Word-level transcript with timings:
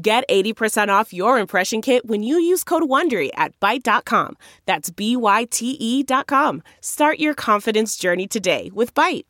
Get 0.00 0.22
80% 0.28 0.90
off 0.90 1.12
your 1.12 1.40
impression 1.40 1.82
kit 1.82 2.06
when 2.06 2.22
you 2.22 2.38
use 2.38 2.62
code 2.62 2.84
WONDERY 2.84 3.30
at 3.34 3.58
Byte.com. 3.58 4.36
That's 4.64 4.90
B-Y-T-E 4.90 6.04
dot 6.04 6.28
com. 6.28 6.62
Start 6.80 7.18
your 7.18 7.34
confidence 7.34 7.96
journey 7.96 8.28
today 8.28 8.70
with 8.72 8.94
Byte. 8.94 9.24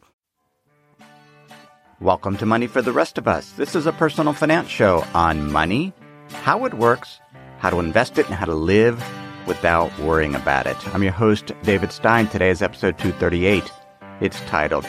Welcome 2.01 2.37
to 2.37 2.45
Money 2.45 2.67
for 2.67 2.83
the 2.83 2.93
Rest 2.93 3.17
of 3.17 3.27
Us. 3.27 3.53
This 3.53 3.75
is 3.75 3.87
a 3.87 3.93
personal 3.93 4.35
finance 4.35 4.69
show 4.69 5.07
on 5.15 5.51
money, 5.51 5.95
how 6.33 6.67
it 6.67 6.75
works, 6.75 7.19
how 7.57 7.71
to 7.71 7.79
invest 7.79 8.19
it, 8.19 8.27
and 8.27 8.35
how 8.35 8.45
to 8.45 8.55
live 8.55 9.03
without 9.47 9.99
worrying 10.01 10.35
about 10.35 10.67
it. 10.67 10.77
I'm 10.95 11.03
your 11.03 11.13
host, 11.13 11.51
David 11.63 11.93
Stein. 11.93 12.29
Today 12.29 12.51
is 12.51 12.61
episode 12.61 12.99
238. 12.99 13.73
It's 14.21 14.39
titled, 14.43 14.87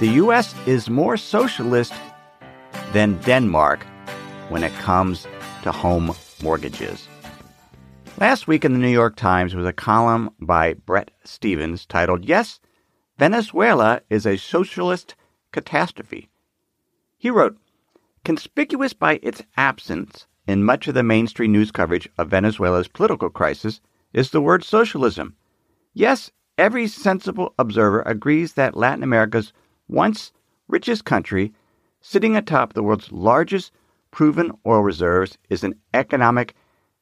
The 0.00 0.08
U.S. 0.08 0.54
is 0.66 0.90
more 0.90 1.16
socialist 1.16 1.94
than 2.92 3.18
Denmark 3.20 3.86
when 4.48 4.64
it 4.64 4.72
comes 4.74 5.26
to 5.62 5.72
home 5.72 6.14
mortgages. 6.42 7.08
Last 8.18 8.48
week 8.48 8.64
in 8.64 8.72
the 8.72 8.78
New 8.78 8.88
York 8.88 9.16
Times 9.16 9.54
was 9.54 9.66
a 9.66 9.72
column 9.72 10.30
by 10.40 10.74
Bret 10.74 11.10
Stephens 11.24 11.86
titled, 11.86 12.24
Yes, 12.24 12.58
Venezuela 13.18 14.00
is 14.10 14.26
a 14.26 14.36
socialist 14.36 15.14
catastrophe. 15.52 16.28
He 17.16 17.30
wrote, 17.30 17.58
Conspicuous 18.24 18.92
by 18.92 19.20
its 19.22 19.42
absence 19.56 20.26
in 20.46 20.64
much 20.64 20.88
of 20.88 20.94
the 20.94 21.02
mainstream 21.02 21.52
news 21.52 21.70
coverage 21.70 22.08
of 22.18 22.30
Venezuela's 22.30 22.88
political 22.88 23.30
crisis 23.30 23.80
is 24.12 24.30
the 24.30 24.40
word 24.40 24.64
socialism. 24.64 25.36
Yes, 25.94 26.30
every 26.56 26.88
sensible 26.88 27.54
observer 27.58 28.02
agrees 28.02 28.54
that 28.54 28.76
Latin 28.76 29.02
America's 29.02 29.52
once 29.88 30.32
richest 30.68 31.04
country, 31.04 31.52
sitting 32.00 32.36
atop 32.36 32.72
the 32.72 32.82
world's 32.82 33.12
largest 33.12 33.72
proven 34.10 34.52
oil 34.66 34.82
reserves, 34.82 35.38
is 35.48 35.64
an 35.64 35.74
economic 35.94 36.54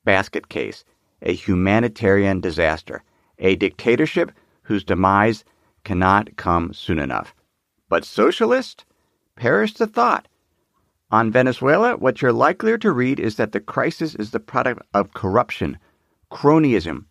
basket 0.04 0.48
case, 0.48 0.84
a 1.22 1.32
humanitarian 1.32 2.40
disaster, 2.40 3.02
a 3.38 3.56
dictatorship 3.56 4.32
whose 4.62 4.84
demise 4.84 5.44
cannot 5.84 6.36
come 6.36 6.72
soon 6.72 6.98
enough. 6.98 7.34
But 7.88 8.04
socialist? 8.04 8.84
Perish 9.36 9.74
the 9.74 9.86
thought. 9.86 10.28
On 11.10 11.30
Venezuela, 11.30 11.96
what 11.96 12.20
you're 12.20 12.32
likelier 12.32 12.78
to 12.78 12.90
read 12.90 13.20
is 13.20 13.36
that 13.36 13.52
the 13.52 13.60
crisis 13.60 14.16
is 14.16 14.32
the 14.32 14.40
product 14.40 14.82
of 14.92 15.14
corruption, 15.14 15.78
cronyism, 16.32 17.04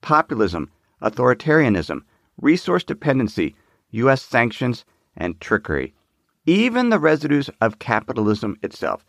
populism, 0.00 0.70
authoritarianism, 1.00 2.00
resource 2.40 2.82
dependency, 2.82 3.54
U.S. 3.90 4.22
sanctions, 4.22 4.84
and 5.16 5.40
trickery. 5.40 5.94
Even 6.44 6.90
the 6.90 6.98
residues 6.98 7.48
of 7.60 7.78
capitalism 7.78 8.56
itself. 8.62 9.04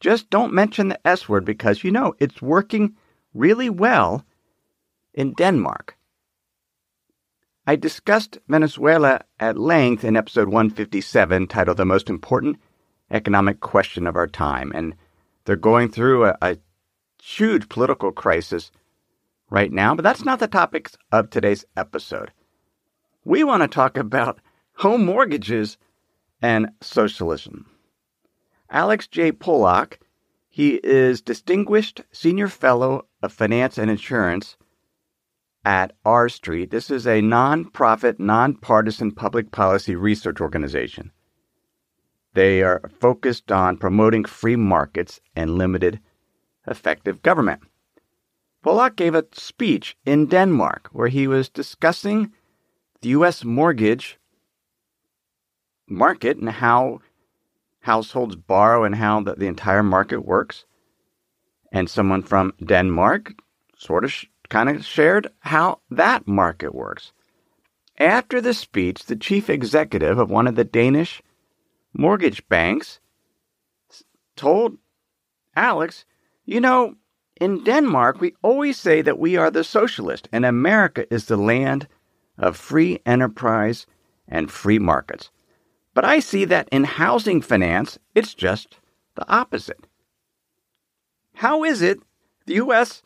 Just 0.00 0.30
don't 0.30 0.52
mention 0.52 0.88
the 0.88 1.06
S 1.06 1.28
word 1.28 1.44
because 1.44 1.82
you 1.82 1.90
know 1.90 2.14
it's 2.18 2.40
working 2.40 2.94
really 3.34 3.68
well 3.68 4.24
in 5.12 5.32
Denmark. 5.32 5.96
I 7.66 7.76
discussed 7.76 8.38
Venezuela 8.48 9.20
at 9.38 9.58
length 9.58 10.04
in 10.04 10.16
episode 10.16 10.48
157 10.48 11.48
titled 11.48 11.76
The 11.76 11.84
Most 11.84 12.08
Important 12.08 12.56
economic 13.10 13.60
question 13.60 14.06
of 14.06 14.16
our 14.16 14.26
time. 14.26 14.72
And 14.74 14.94
they're 15.44 15.56
going 15.56 15.90
through 15.90 16.26
a, 16.26 16.38
a 16.40 16.56
huge 17.22 17.68
political 17.68 18.12
crisis 18.12 18.70
right 19.50 19.72
now, 19.72 19.94
but 19.94 20.02
that's 20.02 20.24
not 20.24 20.38
the 20.38 20.48
topic 20.48 20.90
of 21.12 21.28
today's 21.28 21.64
episode. 21.76 22.32
We 23.24 23.44
want 23.44 23.62
to 23.62 23.68
talk 23.68 23.96
about 23.96 24.40
home 24.74 25.04
mortgages 25.04 25.76
and 26.40 26.70
socialism. 26.80 27.66
Alex 28.70 29.06
J. 29.06 29.32
Pollock, 29.32 29.98
he 30.48 30.80
is 30.84 31.22
Distinguished 31.22 32.02
Senior 32.12 32.48
Fellow 32.48 33.06
of 33.22 33.32
Finance 33.32 33.78
and 33.78 33.90
Insurance 33.90 34.56
at 35.64 35.92
R 36.04 36.28
Street. 36.28 36.70
This 36.70 36.90
is 36.90 37.06
a 37.06 37.22
nonprofit, 37.22 38.18
nonpartisan 38.18 39.12
public 39.12 39.50
policy 39.52 39.94
research 39.94 40.40
organization. 40.40 41.12
They 42.34 42.62
are 42.62 42.90
focused 43.00 43.50
on 43.50 43.78
promoting 43.78 44.24
free 44.24 44.56
markets 44.56 45.20
and 45.34 45.56
limited 45.56 46.00
effective 46.66 47.22
government. 47.22 47.62
Pollock 48.62 48.96
gave 48.96 49.14
a 49.14 49.24
speech 49.32 49.96
in 50.04 50.26
Denmark 50.26 50.90
where 50.92 51.08
he 51.08 51.26
was 51.26 51.48
discussing 51.48 52.32
the 53.00 53.10
U.S. 53.10 53.44
mortgage 53.44 54.18
market 55.88 56.36
and 56.36 56.50
how 56.50 57.00
households 57.80 58.36
borrow 58.36 58.84
and 58.84 58.94
how 58.94 59.22
the, 59.22 59.34
the 59.34 59.46
entire 59.46 59.82
market 59.82 60.24
works. 60.24 60.64
And 61.72 61.88
someone 61.88 62.22
from 62.22 62.54
Denmark 62.64 63.34
sort 63.76 64.04
of 64.04 64.12
sh- 64.12 64.26
kind 64.48 64.68
of 64.68 64.84
shared 64.84 65.28
how 65.40 65.80
that 65.90 66.26
market 66.26 66.74
works. 66.74 67.12
After 67.98 68.40
the 68.40 68.54
speech, 68.54 69.04
the 69.04 69.16
chief 69.16 69.50
executive 69.50 70.18
of 70.18 70.30
one 70.30 70.46
of 70.46 70.54
the 70.54 70.64
Danish 70.64 71.22
mortgage 71.92 72.46
banks 72.48 73.00
told 74.36 74.78
Alex, 75.56 76.04
you 76.44 76.60
know, 76.60 76.94
in 77.40 77.62
Denmark, 77.64 78.20
we 78.20 78.34
always 78.42 78.78
say 78.78 79.02
that 79.02 79.18
we 79.18 79.36
are 79.36 79.50
the 79.50 79.64
socialist, 79.64 80.28
and 80.32 80.44
America 80.44 81.12
is 81.12 81.26
the 81.26 81.36
land 81.36 81.86
of 82.36 82.56
free 82.56 83.00
enterprise 83.06 83.86
and 84.26 84.50
free 84.50 84.78
markets. 84.78 85.30
But 85.98 86.04
I 86.04 86.20
see 86.20 86.44
that 86.44 86.68
in 86.70 86.84
housing 86.84 87.40
finance, 87.40 87.98
it's 88.14 88.32
just 88.32 88.78
the 89.16 89.28
opposite. 89.28 89.88
How 91.34 91.64
is 91.64 91.82
it 91.82 91.98
the 92.46 92.54
U.S. 92.54 93.02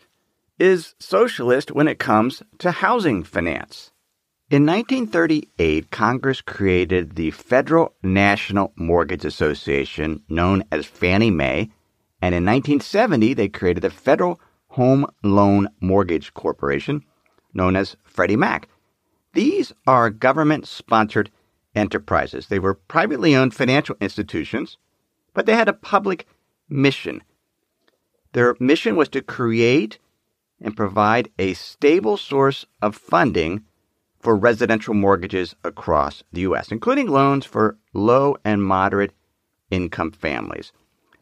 is 0.59 0.95
socialist 0.99 1.71
when 1.71 1.89
it 1.89 1.99
comes 1.99 2.43
to 2.59 2.71
housing 2.71 3.25
finance? 3.25 3.93
In 4.51 4.67
1938, 4.67 5.91
Congress 5.91 6.43
created 6.43 7.17
the 7.17 7.31
Federal 7.31 7.95
National 8.03 8.75
Mortgage 8.77 9.25
Association, 9.25 10.23
known 10.29 10.63
as 10.71 10.85
Fannie 10.85 11.31
Mae, 11.31 11.71
and 12.21 12.35
in 12.35 12.45
1970, 12.45 13.33
they 13.33 13.49
created 13.49 13.81
the 13.81 13.89
Federal 13.89 14.39
Home 14.67 15.07
Loan 15.23 15.69
Mortgage 15.81 16.35
Corporation, 16.35 17.03
known 17.55 17.75
as 17.75 17.97
Freddie 18.05 18.37
Mac. 18.37 18.69
These 19.33 19.73
are 19.87 20.11
government 20.11 20.67
sponsored 20.69 21.31
enterprises. 21.75 22.47
They 22.47 22.59
were 22.59 22.75
privately 22.75 23.35
owned 23.35 23.55
financial 23.55 23.97
institutions, 24.01 24.77
but 25.35 25.47
they 25.47 25.55
had 25.55 25.69
a 25.69 25.73
public 25.73 26.27
mission. 26.69 27.23
Their 28.33 28.57
mission 28.59 28.97
was 28.97 29.09
to 29.11 29.23
create 29.23 29.99
and 30.61 30.77
provide 30.77 31.31
a 31.39 31.55
stable 31.55 32.17
source 32.17 32.65
of 32.81 32.95
funding 32.95 33.65
for 34.21 34.37
residential 34.37 34.95
mortgages 34.95 35.55
across 35.65 36.23
the 36.33 36.43
U.S., 36.43 36.71
including 36.71 37.09
loans 37.09 37.45
for 37.45 37.77
low 37.93 38.37
and 38.45 38.65
moderate 38.65 39.13
income 39.71 40.13
families. 40.13 40.73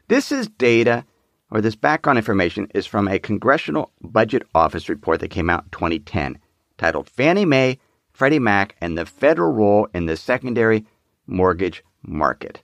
This 0.09 0.31
is 0.31 0.49
data, 0.49 1.05
or 1.51 1.61
this 1.61 1.77
background 1.77 2.19
information, 2.19 2.69
is 2.75 2.87
from 2.87 3.09
a 3.09 3.19
Congressional 3.19 3.91
Budget 4.03 4.43
Office 4.55 4.89
report 4.89 5.21
that 5.21 5.29
came 5.29 5.49
out 5.49 5.65
in 5.65 5.71
2010 5.71 6.39
titled 6.77 7.09
Fannie 7.09 7.45
Mae, 7.45 7.79
Freddie 8.21 8.39
Mac, 8.39 8.77
and 8.83 8.99
the 8.99 9.07
Federal 9.07 9.51
Role 9.51 9.89
in 9.95 10.05
the 10.05 10.15
Secondary 10.15 10.85
Mortgage 11.27 11.83
Market. 12.03 12.63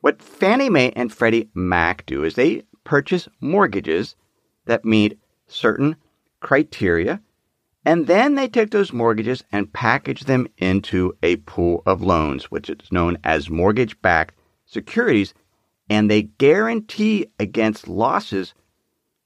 What 0.00 0.22
Fannie 0.22 0.70
Mae 0.70 0.92
and 0.92 1.12
Freddie 1.12 1.50
Mac 1.54 2.06
do 2.06 2.22
is 2.22 2.34
they 2.34 2.62
purchase 2.84 3.28
mortgages 3.40 4.14
that 4.66 4.84
meet 4.84 5.18
certain 5.48 5.96
criteria 6.38 7.20
and 7.84 8.06
then 8.06 8.36
they 8.36 8.46
take 8.46 8.70
those 8.70 8.92
mortgages 8.92 9.42
and 9.50 9.72
package 9.72 10.20
them 10.20 10.46
into 10.56 11.16
a 11.20 11.34
pool 11.38 11.82
of 11.84 12.00
loans, 12.00 12.44
which 12.44 12.70
is 12.70 12.92
known 12.92 13.18
as 13.24 13.50
mortgage 13.50 14.00
backed 14.02 14.36
securities, 14.66 15.34
and 15.90 16.08
they 16.08 16.22
guarantee 16.22 17.26
against 17.40 17.88
losses 17.88 18.54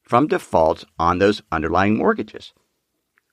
from 0.00 0.26
defaults 0.26 0.86
on 0.98 1.18
those 1.18 1.42
underlying 1.52 1.98
mortgages. 1.98 2.54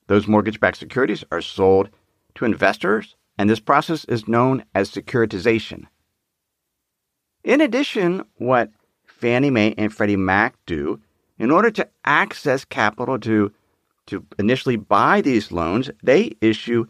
Those 0.07 0.27
mortgage 0.27 0.59
backed 0.59 0.77
securities 0.77 1.23
are 1.31 1.41
sold 1.41 1.89
to 2.35 2.45
investors, 2.45 3.15
and 3.38 3.50
this 3.50 3.59
process 3.59 4.05
is 4.05 4.27
known 4.27 4.63
as 4.75 4.91
securitization. 4.91 5.85
In 7.44 7.61
addition, 7.61 8.23
what 8.38 8.71
Fannie 9.05 9.50
Mae 9.50 9.73
and 9.77 9.94
Freddie 9.94 10.15
Mac 10.15 10.55
do 10.65 11.00
in 11.38 11.51
order 11.51 11.71
to 11.71 11.89
access 12.05 12.63
capital 12.63 13.19
to, 13.19 13.51
to 14.07 14.25
initially 14.38 14.75
buy 14.75 15.21
these 15.21 15.51
loans, 15.51 15.89
they 16.01 16.35
issue 16.41 16.85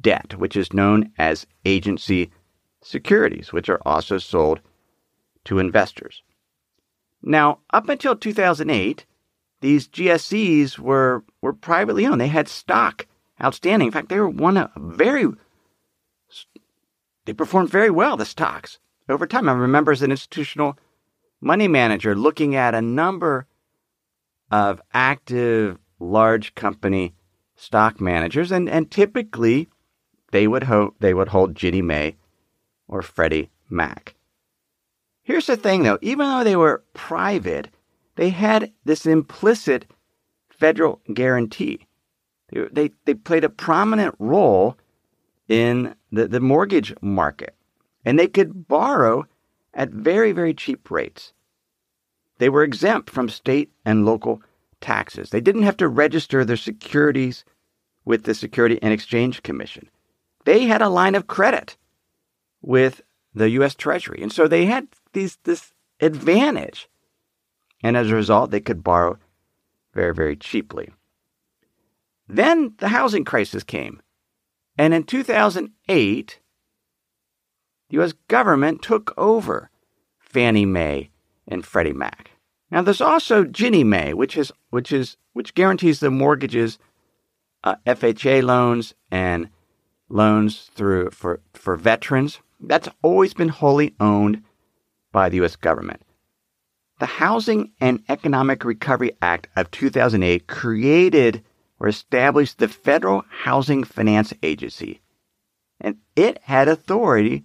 debt, 0.00 0.34
which 0.38 0.56
is 0.56 0.72
known 0.72 1.12
as 1.18 1.46
agency 1.64 2.30
securities, 2.82 3.52
which 3.52 3.68
are 3.68 3.80
also 3.86 4.18
sold 4.18 4.60
to 5.44 5.58
investors. 5.58 6.22
Now, 7.22 7.60
up 7.70 7.88
until 7.88 8.16
2008, 8.16 9.06
these 9.60 9.88
GSEs 9.88 10.78
were, 10.78 11.24
were 11.40 11.52
privately 11.52 12.06
owned. 12.06 12.20
They 12.20 12.28
had 12.28 12.48
stock 12.48 13.06
outstanding. 13.42 13.86
In 13.86 13.92
fact, 13.92 14.08
they 14.08 14.20
were 14.20 14.28
one 14.28 14.56
of 14.56 14.70
very, 14.76 15.26
they 17.24 17.32
performed 17.32 17.70
very 17.70 17.90
well, 17.90 18.16
the 18.16 18.24
stocks, 18.24 18.78
over 19.08 19.26
time. 19.26 19.48
I 19.48 19.52
remember 19.52 19.92
as 19.92 20.02
an 20.02 20.10
institutional 20.10 20.78
money 21.40 21.68
manager 21.68 22.14
looking 22.14 22.54
at 22.54 22.74
a 22.74 22.82
number 22.82 23.46
of 24.50 24.80
active 24.92 25.78
large 25.98 26.54
company 26.54 27.14
stock 27.56 28.00
managers, 28.00 28.52
and, 28.52 28.68
and 28.68 28.90
typically 28.90 29.68
they 30.30 30.46
would, 30.46 30.64
ho- 30.64 30.94
they 31.00 31.14
would 31.14 31.28
hold 31.28 31.54
Ginnie 31.54 31.82
Mae 31.82 32.16
or 32.88 33.02
Freddie 33.02 33.50
Mac. 33.70 34.14
Here's 35.22 35.46
the 35.46 35.56
thing 35.56 35.82
though, 35.82 35.98
even 36.02 36.28
though 36.28 36.44
they 36.44 36.54
were 36.56 36.84
private, 36.94 37.68
they 38.16 38.30
had 38.30 38.72
this 38.84 39.06
implicit 39.06 39.86
federal 40.50 41.00
guarantee. 41.12 41.86
They, 42.50 42.68
they, 42.72 42.90
they 43.04 43.14
played 43.14 43.44
a 43.44 43.48
prominent 43.48 44.14
role 44.18 44.76
in 45.48 45.94
the, 46.10 46.26
the 46.26 46.40
mortgage 46.40 46.94
market, 47.00 47.54
and 48.04 48.18
they 48.18 48.26
could 48.26 48.66
borrow 48.66 49.26
at 49.74 49.90
very, 49.90 50.32
very 50.32 50.54
cheap 50.54 50.90
rates. 50.90 51.32
They 52.38 52.48
were 52.48 52.64
exempt 52.64 53.10
from 53.10 53.28
state 53.28 53.70
and 53.84 54.04
local 54.04 54.42
taxes. 54.80 55.30
They 55.30 55.40
didn't 55.40 55.62
have 55.62 55.76
to 55.78 55.88
register 55.88 56.44
their 56.44 56.56
securities 56.56 57.44
with 58.04 58.24
the 58.24 58.34
Security 58.34 58.78
and 58.82 58.92
Exchange 58.92 59.42
Commission. 59.42 59.88
They 60.44 60.64
had 60.64 60.82
a 60.82 60.88
line 60.88 61.14
of 61.14 61.26
credit 61.26 61.76
with 62.62 63.02
the 63.34 63.50
US 63.50 63.74
Treasury. 63.74 64.22
And 64.22 64.32
so 64.32 64.48
they 64.48 64.64
had 64.66 64.88
these 65.12 65.38
this 65.44 65.72
advantage. 66.00 66.88
And 67.82 67.96
as 67.96 68.10
a 68.10 68.14
result, 68.14 68.50
they 68.50 68.60
could 68.60 68.82
borrow 68.82 69.18
very, 69.94 70.14
very 70.14 70.36
cheaply. 70.36 70.90
Then 72.28 72.74
the 72.78 72.88
housing 72.88 73.24
crisis 73.24 73.62
came. 73.62 74.00
And 74.78 74.92
in 74.92 75.04
2008, 75.04 76.40
the 77.88 78.00
US 78.00 78.12
government 78.28 78.82
took 78.82 79.14
over 79.16 79.70
Fannie 80.18 80.66
Mae 80.66 81.10
and 81.46 81.64
Freddie 81.64 81.92
Mac. 81.92 82.30
Now 82.70 82.82
there's 82.82 83.00
also 83.00 83.44
Ginnie 83.44 83.84
Mae, 83.84 84.12
which 84.12 84.36
is 84.36 84.52
which 84.70 84.92
is 84.92 85.16
which 85.32 85.54
guarantees 85.54 86.00
the 86.00 86.10
mortgages, 86.10 86.78
uh, 87.62 87.76
FHA 87.86 88.42
loans 88.42 88.94
and 89.10 89.48
loans 90.08 90.70
through 90.74 91.10
for 91.10 91.40
for 91.54 91.76
veterans. 91.76 92.40
That's 92.58 92.88
always 93.02 93.34
been 93.34 93.50
wholly 93.50 93.94
owned 94.00 94.42
by 95.12 95.28
the 95.28 95.36
U.S. 95.36 95.56
government. 95.56 96.02
The 96.98 97.06
Housing 97.06 97.72
and 97.78 98.02
Economic 98.08 98.64
Recovery 98.64 99.12
Act 99.20 99.48
of 99.54 99.70
2008 99.70 100.46
created 100.46 101.44
or 101.78 101.88
established 101.88 102.58
the 102.58 102.68
Federal 102.68 103.22
Housing 103.28 103.84
Finance 103.84 104.32
Agency, 104.42 105.02
and 105.78 105.98
it 106.14 106.40
had 106.44 106.68
authority 106.68 107.44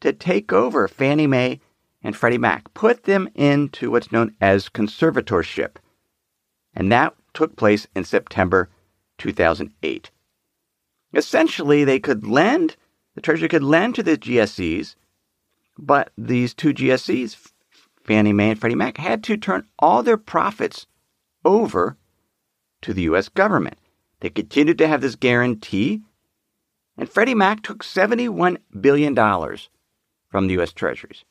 to 0.00 0.12
take 0.12 0.52
over 0.52 0.86
Fannie 0.86 1.26
Mae 1.26 1.60
and 2.02 2.14
Freddie 2.14 2.36
Mac, 2.36 2.74
put 2.74 3.04
them 3.04 3.28
into 3.34 3.90
what's 3.90 4.12
known 4.12 4.34
as 4.38 4.68
conservatorship. 4.68 5.76
And 6.74 6.92
that 6.92 7.14
took 7.32 7.56
place 7.56 7.86
in 7.94 8.04
September 8.04 8.68
2008. 9.16 10.10
Essentially, 11.14 11.84
they 11.84 11.98
could 11.98 12.26
lend, 12.26 12.76
the 13.14 13.22
Treasury 13.22 13.48
could 13.48 13.62
lend 13.62 13.94
to 13.94 14.02
the 14.02 14.18
GSEs, 14.18 14.94
but 15.78 16.12
these 16.18 16.52
two 16.52 16.74
GSEs, 16.74 17.49
Fannie 18.10 18.32
Mae 18.32 18.50
and 18.50 18.60
Freddie 18.60 18.74
Mac, 18.74 18.96
had 18.96 19.22
to 19.22 19.36
turn 19.36 19.68
all 19.78 20.02
their 20.02 20.16
profits 20.16 20.88
over 21.44 21.96
to 22.82 22.92
the 22.92 23.02
U.S. 23.02 23.28
government. 23.28 23.78
They 24.18 24.30
continued 24.30 24.78
to 24.78 24.88
have 24.88 25.00
this 25.00 25.14
guarantee, 25.14 26.02
and 26.98 27.08
Freddie 27.08 27.36
Mac 27.36 27.62
took 27.62 27.84
$71 27.84 28.56
billion 28.80 29.14
from 29.14 30.48
the 30.48 30.54
U.S. 30.54 30.72
Treasuries. 30.72 31.24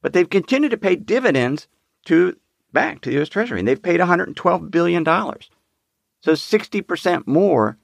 But 0.00 0.14
they've 0.14 0.30
continued 0.30 0.70
to 0.70 0.78
pay 0.78 0.96
dividends 0.96 1.68
to 2.06 2.34
back 2.72 3.02
to 3.02 3.10
the 3.10 3.16
U.S. 3.16 3.28
Treasury, 3.28 3.58
and 3.58 3.68
they've 3.68 3.82
paid 3.82 4.00
$112 4.00 4.70
billion. 4.70 5.04
So 5.04 6.32
60% 6.32 7.26
more 7.26 7.76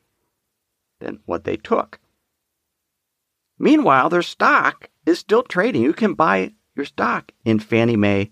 than 1.00 1.20
what 1.26 1.44
they 1.44 1.58
took. 1.58 2.00
Meanwhile, 3.58 4.08
their 4.08 4.22
stock 4.22 4.88
is 5.04 5.18
still 5.18 5.42
trading. 5.42 5.82
You 5.82 5.92
can 5.92 6.14
buy 6.14 6.54
your 6.76 6.86
stock 6.86 7.32
in 7.44 7.58
Fannie 7.58 7.96
Mae 7.96 8.30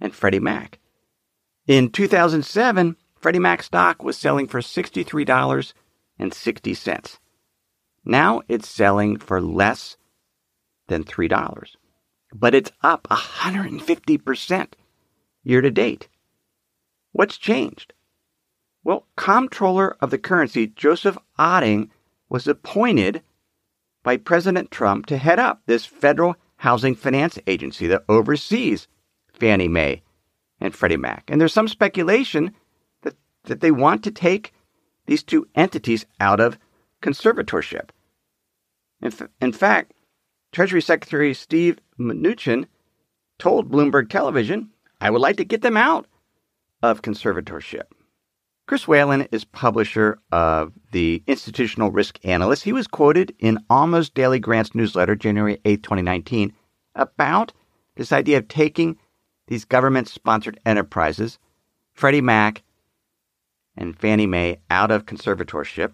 and 0.00 0.14
Freddie 0.14 0.40
Mac. 0.40 0.78
In 1.66 1.90
2007, 1.90 2.96
Freddie 3.16 3.38
Mac 3.38 3.62
stock 3.62 4.02
was 4.02 4.16
selling 4.16 4.46
for 4.46 4.60
$63.60. 4.60 7.18
Now 8.04 8.42
it's 8.48 8.68
selling 8.68 9.18
for 9.18 9.40
less 9.40 9.96
than 10.88 11.04
$3 11.04 11.76
but 12.34 12.54
it's 12.54 12.72
up 12.82 13.08
150% 13.08 14.72
year 15.42 15.60
to 15.60 15.70
date. 15.70 16.08
What's 17.12 17.38
changed? 17.38 17.92
Well, 18.84 19.06
comptroller 19.16 19.96
of 20.00 20.10
the 20.10 20.18
currency, 20.18 20.66
Joseph 20.66 21.18
Otting, 21.38 21.90
was 22.28 22.46
appointed 22.46 23.22
by 24.02 24.16
President 24.16 24.70
Trump 24.70 25.06
to 25.06 25.16
head 25.16 25.38
up 25.38 25.62
this 25.66 25.84
federal 25.84 26.36
housing 26.58 26.94
finance 26.94 27.38
agency 27.46 27.86
that 27.86 28.04
oversees 28.08 28.86
Fannie 29.32 29.68
Mae 29.68 30.02
and 30.60 30.74
Freddie 30.74 30.96
Mac. 30.96 31.24
And 31.28 31.40
there's 31.40 31.52
some 31.52 31.68
speculation 31.68 32.52
that, 33.02 33.14
that 33.44 33.60
they 33.60 33.70
want 33.70 34.04
to 34.04 34.10
take 34.10 34.52
these 35.06 35.22
two 35.22 35.48
entities 35.54 36.04
out 36.20 36.40
of 36.40 36.58
conservatorship. 37.00 37.90
In, 39.00 39.08
f- 39.08 39.28
in 39.40 39.52
fact, 39.52 39.94
Treasury 40.52 40.82
Secretary 40.82 41.32
Steve 41.32 41.78
Mnuchin 41.98 42.66
told 43.38 43.70
Bloomberg 43.70 44.10
Television, 44.10 44.70
I 45.00 45.10
would 45.10 45.20
like 45.20 45.36
to 45.36 45.44
get 45.44 45.62
them 45.62 45.76
out 45.76 46.06
of 46.82 47.02
conservatorship. 47.02 47.84
Chris 48.68 48.86
Whalen 48.86 49.22
is 49.32 49.46
publisher 49.46 50.18
of 50.30 50.74
the 50.92 51.22
Institutional 51.26 51.90
Risk 51.90 52.18
Analyst. 52.22 52.64
He 52.64 52.74
was 52.74 52.86
quoted 52.86 53.34
in 53.38 53.64
Almost 53.70 54.12
Daily 54.12 54.38
Grant's 54.38 54.74
newsletter, 54.74 55.16
January 55.16 55.58
8, 55.64 55.82
2019, 55.82 56.52
about 56.94 57.54
this 57.96 58.12
idea 58.12 58.36
of 58.36 58.46
taking 58.46 58.98
these 59.46 59.64
government 59.64 60.06
sponsored 60.06 60.60
enterprises, 60.66 61.38
Freddie 61.94 62.20
Mac 62.20 62.62
and 63.74 63.98
Fannie 63.98 64.26
Mae, 64.26 64.58
out 64.68 64.90
of 64.90 65.06
conservatorship. 65.06 65.92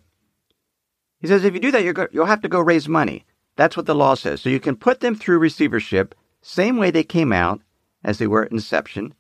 He 1.20 1.28
says 1.28 1.44
if 1.44 1.54
you 1.54 1.60
do 1.60 1.70
that, 1.70 2.10
you'll 2.12 2.26
have 2.26 2.42
to 2.42 2.48
go 2.48 2.58
raise 2.58 2.88
money. 2.88 3.24
That's 3.54 3.76
what 3.76 3.86
the 3.86 3.94
law 3.94 4.14
says. 4.14 4.40
So 4.40 4.48
you 4.48 4.58
can 4.58 4.74
put 4.74 4.98
them 4.98 5.14
through 5.14 5.38
receivership, 5.38 6.12
same 6.42 6.76
way 6.76 6.90
they 6.90 7.04
came 7.04 7.32
out 7.32 7.60
as 8.02 8.18
they 8.18 8.26
were 8.26 8.46
at 8.46 8.50
inception, 8.50 9.14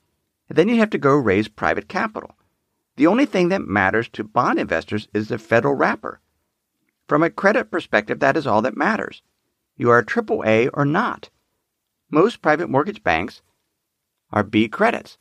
and 0.48 0.58
then 0.58 0.68
you 0.68 0.74
have 0.78 0.90
to 0.90 0.98
go 0.98 1.14
raise 1.14 1.46
private 1.46 1.88
capital. 1.88 2.34
The 2.96 3.06
only 3.06 3.26
thing 3.26 3.48
that 3.48 3.66
matters 3.66 4.08
to 4.10 4.24
bond 4.24 4.58
investors 4.58 5.08
is 5.12 5.28
the 5.28 5.38
federal 5.38 5.74
wrapper. 5.74 6.20
From 7.08 7.22
a 7.22 7.30
credit 7.30 7.70
perspective, 7.70 8.20
that 8.20 8.36
is 8.36 8.46
all 8.46 8.62
that 8.62 8.76
matters. 8.76 9.22
You 9.76 9.90
are 9.90 9.98
a 9.98 10.06
triple 10.06 10.42
A 10.46 10.68
or 10.68 10.84
not. 10.84 11.28
Most 12.10 12.40
private 12.40 12.70
mortgage 12.70 13.02
banks 13.02 13.42
are 14.30 14.44
B 14.44 14.68
credits. 14.68 15.18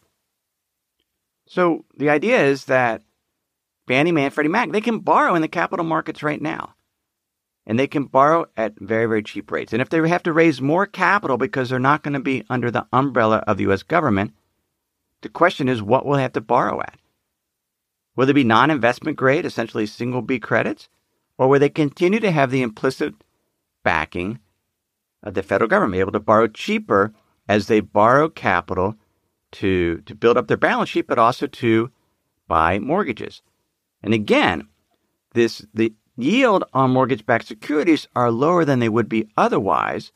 So 1.47 1.85
the 1.97 2.09
idea 2.09 2.43
is 2.43 2.65
that 2.65 3.01
Fannie 3.87 4.11
Mae 4.11 4.25
and 4.25 4.33
Freddie 4.33 4.49
Mac, 4.49 4.71
they 4.71 4.81
can 4.81 4.99
borrow 4.99 5.35
in 5.35 5.41
the 5.41 5.47
capital 5.47 5.85
markets 5.85 6.23
right 6.23 6.41
now 6.41 6.75
and 7.65 7.79
they 7.79 7.87
can 7.87 8.05
borrow 8.05 8.45
at 8.57 8.73
very, 8.79 9.05
very 9.05 9.23
cheap 9.23 9.51
rates. 9.51 9.73
And 9.73 9.81
if 9.81 9.89
they 9.89 10.07
have 10.07 10.23
to 10.23 10.33
raise 10.33 10.61
more 10.61 10.85
capital 10.85 11.37
because 11.37 11.69
they're 11.69 11.79
not 11.79 12.03
going 12.03 12.13
to 12.13 12.19
be 12.19 12.43
under 12.49 12.69
the 12.69 12.87
umbrella 12.91 13.43
of 13.47 13.57
the 13.57 13.63
U.S. 13.63 13.83
government, 13.83 14.33
the 15.21 15.29
question 15.29 15.69
is 15.69 15.81
what 15.81 16.05
will 16.05 16.15
they 16.15 16.21
have 16.21 16.33
to 16.33 16.41
borrow 16.41 16.81
at? 16.81 16.97
Will 18.15 18.25
they 18.25 18.33
be 18.33 18.43
non 18.43 18.69
investment 18.69 19.17
grade, 19.17 19.45
essentially 19.45 19.85
single 19.85 20.21
B 20.21 20.39
credits? 20.39 20.89
Or 21.37 21.47
will 21.47 21.59
they 21.59 21.69
continue 21.69 22.19
to 22.19 22.31
have 22.31 22.51
the 22.51 22.61
implicit 22.61 23.15
backing 23.83 24.39
of 25.23 25.33
the 25.33 25.43
federal 25.43 25.69
government, 25.69 25.99
able 25.99 26.11
to 26.11 26.19
borrow 26.19 26.47
cheaper 26.47 27.13
as 27.47 27.67
they 27.67 27.79
borrow 27.79 28.29
capital 28.29 28.95
to, 29.53 30.01
to 30.01 30.15
build 30.15 30.37
up 30.37 30.47
their 30.47 30.57
balance 30.57 30.89
sheet, 30.89 31.07
but 31.07 31.17
also 31.17 31.47
to 31.47 31.91
buy 32.47 32.77
mortgages? 32.79 33.41
And 34.03 34.13
again, 34.13 34.67
this 35.33 35.65
the 35.73 35.93
yield 36.15 36.63
on 36.73 36.91
mortgage 36.91 37.25
backed 37.25 37.47
securities 37.47 38.07
are 38.15 38.29
lower 38.29 38.63
than 38.65 38.79
they 38.79 38.89
would 38.89 39.09
be 39.09 39.27
otherwise 39.35 40.11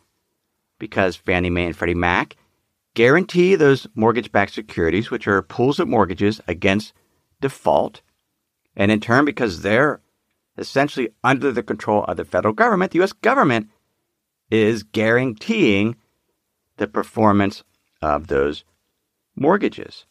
because 0.79 1.15
Fannie 1.15 1.49
Mae 1.49 1.65
and 1.65 1.75
Freddie 1.75 1.95
Mac 1.95 2.35
guarantee 2.93 3.55
those 3.55 3.87
mortgage 3.95 4.31
backed 4.31 4.53
securities, 4.53 5.09
which 5.09 5.27
are 5.27 5.41
pools 5.41 5.79
of 5.79 5.87
mortgages 5.87 6.39
against 6.47 6.93
default. 7.41 8.01
And 8.75 8.91
in 8.91 8.99
turn, 8.99 9.25
because 9.25 9.61
they're 9.61 10.01
essentially 10.57 11.09
under 11.23 11.51
the 11.51 11.63
control 11.63 12.03
of 12.05 12.17
the 12.17 12.25
federal 12.25 12.53
government, 12.53 12.91
the 12.91 12.99
U.S. 12.99 13.13
government 13.13 13.69
is 14.49 14.83
guaranteeing 14.83 15.95
the 16.77 16.87
performance 16.87 17.63
of 18.01 18.27
those 18.27 18.63
mortgages. 19.35 20.05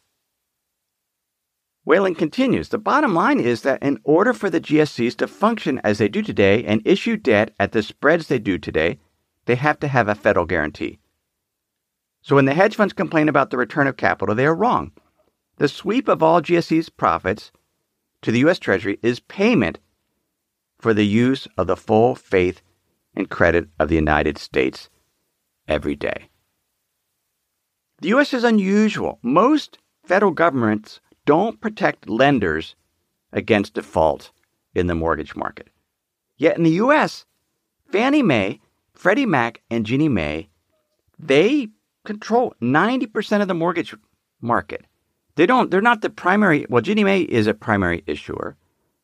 Whalen 1.84 2.16
continues 2.16 2.68
The 2.68 2.78
bottom 2.78 3.14
line 3.14 3.38
is 3.38 3.62
that 3.62 3.82
in 3.82 4.00
order 4.02 4.32
for 4.32 4.50
the 4.50 4.60
GSEs 4.60 5.16
to 5.18 5.28
function 5.28 5.80
as 5.84 5.98
they 5.98 6.08
do 6.08 6.20
today 6.20 6.64
and 6.64 6.82
issue 6.84 7.16
debt 7.16 7.54
at 7.60 7.72
the 7.72 7.82
spreads 7.82 8.26
they 8.26 8.40
do 8.40 8.58
today, 8.58 8.98
they 9.44 9.54
have 9.54 9.78
to 9.80 9.88
have 9.88 10.08
a 10.08 10.16
federal 10.16 10.46
guarantee. 10.46 10.98
So 12.22 12.34
when 12.34 12.44
the 12.44 12.54
hedge 12.54 12.74
funds 12.74 12.92
complain 12.92 13.28
about 13.28 13.50
the 13.50 13.56
return 13.56 13.86
of 13.86 13.96
capital, 13.96 14.34
they 14.34 14.46
are 14.46 14.54
wrong. 14.54 14.90
The 15.58 15.68
sweep 15.68 16.06
of 16.08 16.22
all 16.22 16.42
GSE's 16.42 16.90
profits 16.90 17.50
to 18.22 18.30
the 18.30 18.40
U.S. 18.40 18.58
Treasury 18.58 18.98
is 19.02 19.20
payment 19.20 19.78
for 20.78 20.92
the 20.92 21.06
use 21.06 21.48
of 21.56 21.66
the 21.66 21.76
full 21.76 22.14
faith 22.14 22.60
and 23.14 23.30
credit 23.30 23.68
of 23.78 23.88
the 23.88 23.94
United 23.94 24.36
States 24.36 24.90
every 25.66 25.96
day. 25.96 26.28
The 28.02 28.08
U.S. 28.08 28.34
is 28.34 28.44
unusual. 28.44 29.18
Most 29.22 29.78
federal 30.04 30.32
governments 30.32 31.00
don't 31.24 31.60
protect 31.60 32.08
lenders 32.08 32.74
against 33.32 33.74
default 33.74 34.30
in 34.74 34.86
the 34.86 34.94
mortgage 34.94 35.34
market. 35.34 35.68
Yet 36.36 36.58
in 36.58 36.64
the 36.64 36.78
US, 36.82 37.24
Fannie 37.90 38.22
Mae, 38.22 38.60
Freddie 38.92 39.24
Mac, 39.24 39.62
and 39.70 39.86
Ginnie 39.86 40.10
Mae, 40.10 40.50
they 41.18 41.68
control 42.04 42.54
90% 42.60 43.40
of 43.40 43.48
the 43.48 43.54
mortgage 43.54 43.94
market. 44.42 44.84
They 45.36 45.46
don't, 45.46 45.70
they're 45.70 45.80
not 45.80 46.00
the 46.00 46.10
primary, 46.10 46.66
well, 46.68 46.82
Ginnie 46.82 47.04
Mae 47.04 47.20
is 47.20 47.46
a 47.46 47.54
primary 47.54 48.02
issuer 48.06 48.56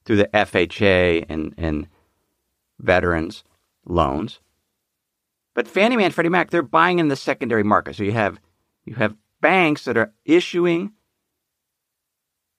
through 0.05 0.17
the 0.17 0.31
FHA 0.35 1.27
and, 1.29 1.55
and 1.57 1.87
veterans 2.79 3.45
loans. 3.85 4.41
But 5.55 5.69
Fannie 5.69 5.97
Mae 5.97 6.05
and 6.05 6.15
Freddie 6.15 6.31
Mac, 6.31 6.51
they're 6.51 6.62
buying 6.62 6.99
in 6.99 7.09
the 7.09 7.17
secondary 7.17 7.62
market. 7.62 7.97
So 7.97 8.03
you 8.03 8.12
have, 8.12 8.41
you 8.85 8.95
have 8.95 9.15
banks 9.41 9.85
that 9.85 9.99
are 9.99 10.12
issuing 10.25 10.93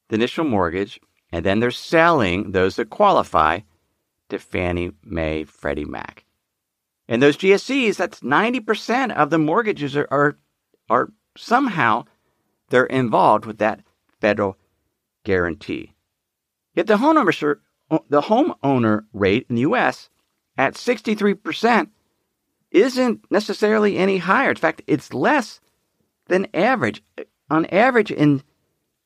the 0.10 0.16
initial 0.16 0.46
mortgage, 0.46 1.00
and 1.32 1.44
then 1.44 1.60
they're 1.60 1.72
selling 1.72 2.52
those 2.52 2.76
that 2.76 2.92
qualify 2.92 3.62
to 4.30 4.38
Fannie 4.38 4.92
Mae, 5.04 5.44
Freddie 5.46 5.86
Mac. 5.86 6.26
And 7.08 7.22
those 7.22 7.38
GSEs, 7.38 7.96
that's 7.96 8.20
90% 8.20 9.16
of 9.16 9.32
the 9.32 9.40
mortgages 9.40 9.98
are, 9.98 10.08
are, 10.12 10.38
are 10.90 11.12
somehow 11.36 12.06
they're 12.74 12.86
involved 12.86 13.46
with 13.46 13.60
that 13.60 13.82
federal 14.20 14.58
guarantee. 15.24 15.94
Yet 16.74 16.88
the 16.88 16.98
homeowner, 16.98 17.60
the 18.10 18.22
homeowner 18.22 19.06
rate 19.14 19.46
in 19.48 19.56
the 19.56 19.62
U.S. 19.62 20.10
at 20.58 20.74
63% 20.74 21.90
isn't 22.72 23.26
necessarily 23.30 23.98
any 23.98 24.18
higher. 24.18 24.50
In 24.50 24.56
fact, 24.56 24.82
it's 24.88 25.14
less 25.14 25.62
than 26.30 26.48
average. 26.56 27.04
On 27.52 27.68
average, 27.68 28.10
in 28.10 28.42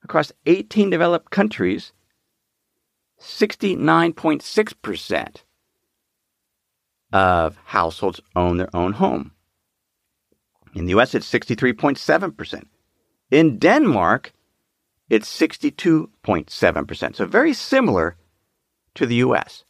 across 0.02 0.32
18 0.46 0.90
developed 0.90 1.32
countries, 1.32 1.92
69.6% 3.20 5.36
of 7.12 7.58
households 7.66 8.22
own 8.34 8.56
their 8.56 8.74
own 8.74 8.94
home. 8.94 9.32
In 10.74 10.86
the 10.86 10.94
US, 10.94 11.14
it's 11.14 11.30
63.7%. 11.30 12.64
In 13.30 13.58
Denmark, 13.60 14.34
it's 15.10 15.30
62.7%. 15.40 17.16
So 17.16 17.26
very 17.26 17.54
similar 17.54 18.16
to 18.96 19.06
the 19.06 19.16
US. 19.16 19.64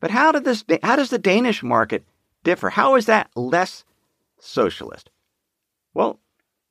But 0.00 0.10
how, 0.10 0.32
did 0.32 0.44
this, 0.44 0.64
how 0.82 0.96
does 0.96 1.10
the 1.10 1.18
Danish 1.18 1.62
market 1.62 2.04
differ? 2.42 2.70
How 2.70 2.96
is 2.96 3.06
that 3.06 3.30
less 3.36 3.84
socialist? 4.38 5.10
Well, 5.92 6.20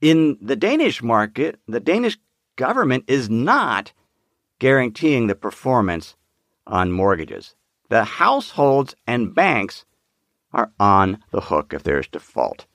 in 0.02 0.38
the 0.42 0.56
Danish 0.56 1.04
market, 1.04 1.60
the 1.68 1.80
Danish 1.80 2.18
government 2.56 3.06
is 3.08 3.30
not 3.30 3.92
guaranteeing 4.60 5.28
the 5.28 5.36
performance 5.36 6.16
on 6.66 6.92
mortgages. 6.92 7.56
The 7.90 8.04
households 8.04 8.96
and 9.08 9.34
banks 9.34 9.86
are 10.54 10.72
on 10.80 11.24
the 11.32 11.42
hook 11.42 11.74
if 11.74 11.84
there's 11.84 12.08
default. 12.08 12.66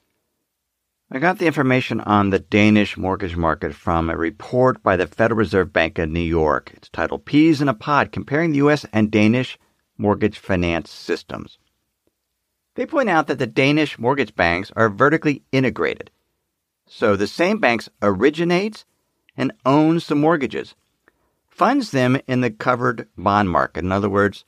I 1.11 1.19
got 1.19 1.39
the 1.39 1.47
information 1.47 2.01
on 2.01 2.31
the 2.31 2.39
Danish 2.39 2.97
mortgage 2.97 3.37
market 3.37 3.75
from 3.75 4.09
a 4.09 4.17
report 4.17 4.83
by 4.83 4.97
the 4.97 5.07
Federal 5.07 5.39
Reserve 5.39 5.71
Bank 5.71 5.99
of 5.99 6.09
New 6.09 6.19
York. 6.19 6.73
It's 6.75 6.89
titled 6.89 7.27
Peas 7.27 7.61
in 7.61 7.69
a 7.69 7.75
Pod 7.75 8.11
Comparing 8.11 8.51
the 8.53 8.59
U.S. 8.59 8.87
and 8.91 9.11
Danish 9.11 9.59
Mortgage 9.99 10.39
Finance 10.39 10.91
Systems. 10.91 11.59
They 12.75 12.87
point 12.87 13.11
out 13.11 13.27
that 13.27 13.39
the 13.39 13.47
Danish 13.47 13.99
mortgage 13.99 14.35
banks 14.35 14.73
are 14.75 14.89
vertically 14.89 15.43
integrated. 15.53 16.11
So 16.87 17.17
the 17.17 17.27
same 17.27 17.59
banks 17.59 17.91
originates 18.01 18.87
and 19.37 19.53
owns 19.67 20.07
the 20.07 20.15
mortgages, 20.15 20.75
funds 21.47 21.91
them 21.91 22.19
in 22.27 22.41
the 22.41 22.51
covered 22.51 23.09
bond 23.17 23.51
market. 23.51 23.85
In 23.85 23.93
other 23.93 24.11
words, 24.11 24.47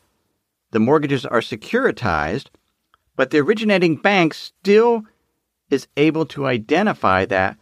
the 0.70 0.80
mortgages 0.80 1.26
are 1.26 1.40
securitized, 1.40 2.46
but 3.14 3.30
the 3.30 3.38
originating 3.38 3.96
bank 3.96 4.32
still 4.32 5.04
is 5.70 5.88
able 5.96 6.26
to 6.26 6.46
identify 6.46 7.24
that 7.24 7.56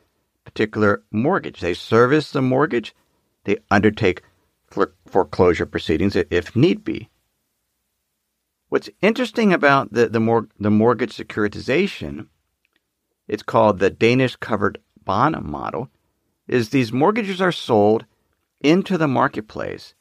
particular 0.44 1.02
mortgage. 1.10 1.60
They 1.60 1.74
service 1.74 2.30
the 2.30 2.42
mortgage, 2.42 2.94
they 3.44 3.58
undertake 3.70 4.22
foreclosure 5.06 5.66
proceedings 5.66 6.16
if 6.16 6.56
need 6.56 6.84
be. 6.84 7.08
What's 8.68 8.90
interesting 9.00 9.52
about 9.52 9.92
the, 9.92 10.08
the, 10.08 10.20
mor- 10.20 10.48
the 10.58 10.70
mortgage 10.70 11.16
securitization, 11.16 12.26
it's 13.28 13.42
called 13.42 13.78
the 13.78 13.90
Danish 13.90 14.36
covered 14.36 14.78
bond 15.04 15.40
model, 15.42 15.90
is 16.48 16.70
these 16.70 16.92
mortgages 16.92 17.40
are 17.40 17.52
sold 17.52 18.04
into 18.60 18.98
the 18.98 19.08
marketplace 19.08 19.94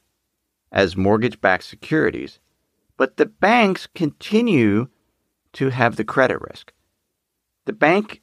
as 0.72 0.96
mortgage 0.96 1.40
backed 1.40 1.64
securities, 1.64 2.40
but 2.96 3.16
the 3.16 3.26
banks 3.26 3.86
continue 3.94 4.88
to 5.52 5.68
have 5.68 5.96
the 5.96 6.04
credit 6.04 6.40
risk. 6.40 6.72
The 7.66 7.72
bank 7.72 8.20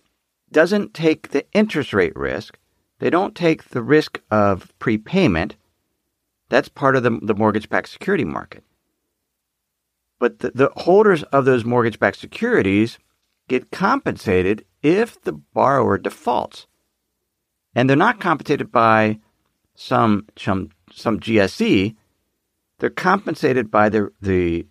doesn't 0.52 0.94
take 0.94 1.30
the 1.30 1.46
interest 1.54 1.94
rate 1.94 2.16
risk, 2.16 2.58
they 3.00 3.10
don't 3.10 3.36
take 3.36 3.70
the 3.70 3.82
risk 3.82 4.22
of 4.30 4.72
prepayment. 4.80 5.56
That's 6.50 6.68
part 6.68 6.98
of 6.98 7.04
the, 7.04 7.18
the 7.22 7.34
mortgage 7.34 7.70
backed 7.70 7.88
security 7.90 8.26
market. 8.26 8.64
But 10.20 10.40
the, 10.40 10.52
the 10.52 10.70
holders 10.76 11.24
of 11.24 11.46
those 11.46 11.64
mortgage 11.64 11.98
backed 11.98 12.18
securities 12.18 13.00
get 13.48 13.72
compensated 13.72 14.66
if 14.84 15.20
the 15.22 15.32
borrower 15.32 15.98
defaults 15.98 16.68
and 17.76 17.90
they're 17.90 17.98
not 17.98 18.20
compensated 18.20 18.72
by 18.72 19.20
some 19.76 20.28
some 20.38 20.70
some 20.92 21.20
GSE. 21.20 21.96
They're 22.80 22.90
compensated 22.90 23.72
by 23.72 23.90
the 23.90 24.12
the, 24.22 24.68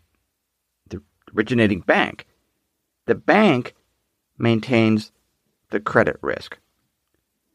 the 0.89 1.03
originating 1.35 1.81
bank. 1.81 2.27
The 3.07 3.15
bank 3.15 3.75
maintains 4.41 5.13
the 5.71 5.81
credit 5.81 6.17
risk. 6.23 6.59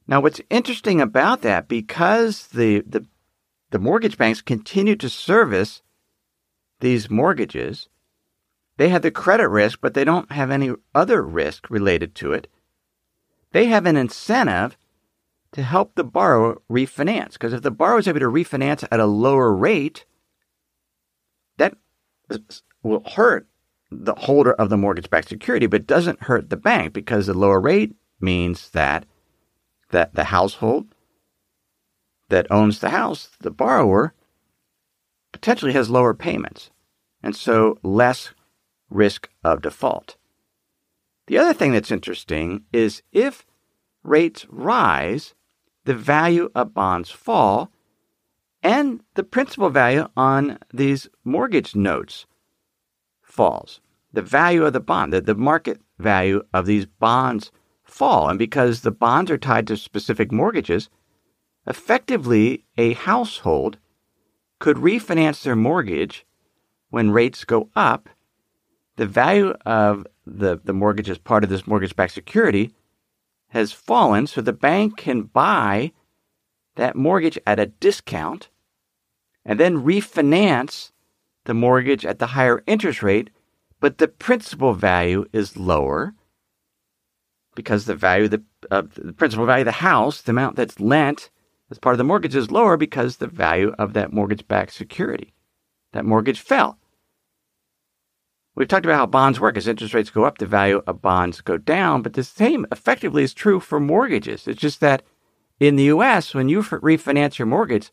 Now, 0.07 0.21
what's 0.21 0.41
interesting 0.49 1.01
about 1.01 1.41
that, 1.41 1.67
because 1.67 2.47
the, 2.47 2.81
the, 2.81 3.05
the 3.71 3.79
mortgage 3.79 4.17
banks 4.17 4.41
continue 4.41 4.95
to 4.97 5.09
service 5.09 5.81
these 6.79 7.09
mortgages, 7.09 7.89
they 8.77 8.89
have 8.89 9.01
the 9.01 9.11
credit 9.11 9.47
risk, 9.47 9.79
but 9.81 9.93
they 9.93 10.03
don't 10.03 10.31
have 10.31 10.51
any 10.51 10.73
other 10.93 11.23
risk 11.23 11.69
related 11.69 12.13
to 12.15 12.33
it. 12.33 12.47
They 13.51 13.65
have 13.65 13.85
an 13.85 13.97
incentive 13.97 14.77
to 15.53 15.63
help 15.63 15.95
the 15.95 16.03
borrower 16.03 16.61
refinance. 16.69 17.33
Because 17.33 17.53
if 17.53 17.61
the 17.61 17.71
borrower 17.71 17.99
is 17.99 18.07
able 18.07 18.19
to 18.19 18.25
refinance 18.25 18.85
at 18.91 18.99
a 18.99 19.05
lower 19.05 19.55
rate, 19.55 20.05
that 21.57 21.77
will 22.83 23.03
hurt 23.15 23.47
the 23.91 24.15
holder 24.15 24.53
of 24.53 24.69
the 24.69 24.77
mortgage 24.77 25.09
backed 25.09 25.29
security, 25.29 25.67
but 25.67 25.87
doesn't 25.87 26.23
hurt 26.23 26.49
the 26.49 26.57
bank 26.57 26.93
because 26.93 27.27
the 27.27 27.33
lower 27.33 27.59
rate 27.59 27.95
means 28.19 28.69
that 28.71 29.05
that 29.91 30.15
the 30.15 30.25
household 30.25 30.87
that 32.29 32.47
owns 32.49 32.79
the 32.79 32.89
house, 32.89 33.29
the 33.39 33.51
borrower, 33.51 34.13
potentially 35.31 35.73
has 35.73 35.89
lower 35.89 36.13
payments 36.13 36.71
and 37.21 37.35
so 37.35 37.77
less 37.83 38.31
risk 38.89 39.29
of 39.43 39.61
default. 39.61 40.15
The 41.27 41.37
other 41.37 41.53
thing 41.53 41.71
that's 41.71 41.91
interesting 41.91 42.63
is 42.71 43.01
if 43.11 43.45
rates 44.03 44.45
rise, 44.49 45.33
the 45.85 45.93
value 45.93 46.49
of 46.55 46.73
bonds 46.73 47.09
fall 47.09 47.71
and 48.61 49.01
the 49.13 49.23
principal 49.23 49.69
value 49.69 50.07
on 50.17 50.57
these 50.73 51.07
mortgage 51.23 51.75
notes 51.75 52.25
falls. 53.35 53.81
The 54.13 54.21
value 54.21 54.63
of 54.63 54.73
the 54.73 54.79
bond, 54.79 55.11
the, 55.11 55.21
the 55.21 55.35
market 55.35 55.81
value 55.99 56.41
of 56.53 56.65
these 56.65 56.85
bonds 56.85 57.51
fall. 57.83 58.29
And 58.29 58.39
because 58.39 58.81
the 58.81 58.91
bonds 58.91 59.29
are 59.29 59.37
tied 59.37 59.67
to 59.67 59.77
specific 59.77 60.31
mortgages, 60.31 60.89
effectively 61.67 62.63
a 62.77 62.93
household 62.93 63.77
could 64.59 64.77
refinance 64.77 65.43
their 65.43 65.55
mortgage 65.55 66.25
when 66.89 67.11
rates 67.11 67.43
go 67.43 67.69
up. 67.75 68.09
The 68.95 69.05
value 69.05 69.53
of 69.65 70.07
the, 70.25 70.59
the 70.63 70.73
mortgage 70.73 71.09
as 71.09 71.17
part 71.17 71.43
of 71.43 71.49
this 71.49 71.67
mortgage 71.67 71.95
backed 71.95 72.13
security 72.13 72.71
has 73.49 73.73
fallen, 73.73 74.27
so 74.27 74.41
the 74.41 74.53
bank 74.53 74.97
can 74.97 75.23
buy 75.23 75.91
that 76.75 76.95
mortgage 76.95 77.37
at 77.45 77.59
a 77.59 77.67
discount 77.67 78.49
and 79.45 79.59
then 79.59 79.83
refinance 79.83 80.91
the 81.45 81.53
mortgage 81.53 82.05
at 82.05 82.19
the 82.19 82.27
higher 82.27 82.63
interest 82.67 83.01
rate, 83.01 83.29
but 83.79 83.97
the 83.97 84.07
principal 84.07 84.73
value 84.73 85.25
is 85.31 85.57
lower 85.57 86.13
because 87.55 87.85
the 87.85 87.95
value 87.95 88.25
of 88.25 88.31
the, 88.31 88.43
uh, 88.69 88.83
the 88.95 89.13
principal 89.13 89.45
value 89.45 89.61
of 89.61 89.65
the 89.65 89.71
house, 89.71 90.21
the 90.21 90.31
amount 90.31 90.55
that's 90.55 90.79
lent 90.79 91.29
as 91.71 91.79
part 91.79 91.93
of 91.93 91.97
the 91.97 92.03
mortgage, 92.03 92.35
is 92.35 92.51
lower 92.51 92.77
because 92.77 93.17
the 93.17 93.27
value 93.27 93.73
of 93.79 93.93
that 93.93 94.11
mortgage 94.11 94.47
backed 94.47 94.73
security, 94.73 95.33
that 95.93 96.05
mortgage 96.05 96.39
fell. 96.39 96.77
We've 98.55 98.67
talked 98.67 98.85
about 98.85 98.97
how 98.97 99.05
bonds 99.05 99.39
work. 99.39 99.57
As 99.57 99.67
interest 99.67 99.93
rates 99.93 100.09
go 100.09 100.23
up, 100.23 100.37
the 100.37 100.45
value 100.45 100.81
of 100.87 101.01
bonds 101.01 101.41
go 101.41 101.57
down, 101.57 102.01
but 102.01 102.13
the 102.13 102.23
same 102.23 102.65
effectively 102.71 103.23
is 103.23 103.33
true 103.33 103.59
for 103.59 103.79
mortgages. 103.79 104.47
It's 104.47 104.61
just 104.61 104.79
that 104.79 105.03
in 105.59 105.75
the 105.75 105.83
US, 105.85 106.33
when 106.33 106.47
you 106.47 106.61
refinance 106.61 107.37
your 107.37 107.47
mortgage, 107.47 107.91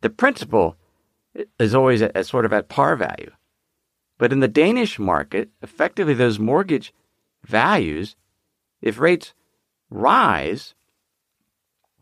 the 0.00 0.10
principal 0.10 0.76
is 1.58 1.74
always 1.74 2.02
at, 2.02 2.16
at 2.16 2.26
sort 2.26 2.44
of 2.44 2.52
at 2.52 2.68
par 2.68 2.96
value. 2.96 3.30
But 4.18 4.32
in 4.32 4.40
the 4.40 4.48
Danish 4.48 4.98
market, 4.98 5.50
effectively 5.62 6.14
those 6.14 6.38
mortgage 6.38 6.92
values, 7.44 8.16
if 8.80 8.98
rates 8.98 9.34
rise, 9.90 10.74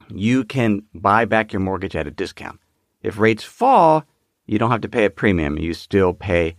you 0.08 0.44
can 0.44 0.82
buy 0.94 1.24
back 1.24 1.52
your 1.52 1.60
mortgage 1.60 1.96
at 1.96 2.06
a 2.06 2.10
discount. 2.10 2.60
If 3.02 3.18
rates 3.18 3.44
fall, 3.44 4.04
you 4.46 4.58
don't 4.58 4.70
have 4.70 4.82
to 4.82 4.88
pay 4.88 5.04
a 5.04 5.10
premium. 5.10 5.58
You 5.58 5.74
still 5.74 6.14
pay 6.14 6.56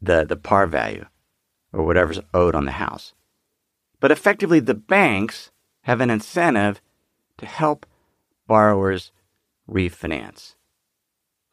the, 0.00 0.24
the 0.24 0.36
par 0.36 0.66
value 0.66 1.06
or 1.72 1.84
whatever's 1.84 2.20
owed 2.32 2.54
on 2.54 2.64
the 2.64 2.72
house. 2.72 3.14
But 4.00 4.10
effectively, 4.10 4.60
the 4.60 4.74
banks 4.74 5.50
have 5.82 6.00
an 6.00 6.10
incentive 6.10 6.80
to 7.38 7.46
help 7.46 7.86
borrowers 8.46 9.12
refinance 9.68 10.54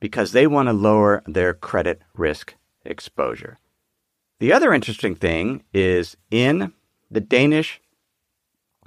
because 0.01 0.33
they 0.33 0.45
want 0.45 0.67
to 0.67 0.73
lower 0.73 1.23
their 1.25 1.53
credit 1.53 2.01
risk 2.13 2.55
exposure. 2.83 3.57
The 4.39 4.51
other 4.51 4.73
interesting 4.73 5.15
thing 5.15 5.63
is 5.73 6.17
in 6.29 6.73
the 7.09 7.21
Danish 7.21 7.79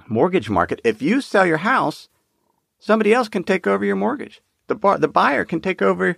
mortgage 0.07 0.49
market, 0.49 0.81
if 0.83 1.01
you 1.01 1.21
sell 1.21 1.45
your 1.45 1.57
house, 1.57 2.09
somebody 2.77 3.13
else 3.13 3.29
can 3.29 3.43
take 3.43 3.65
over 3.65 3.83
your 3.83 3.95
mortgage. 3.95 4.41
The, 4.67 4.75
bar, 4.75 4.97
the 4.97 5.07
buyer 5.07 5.45
can 5.45 5.61
take 5.61 5.81
over 5.81 6.17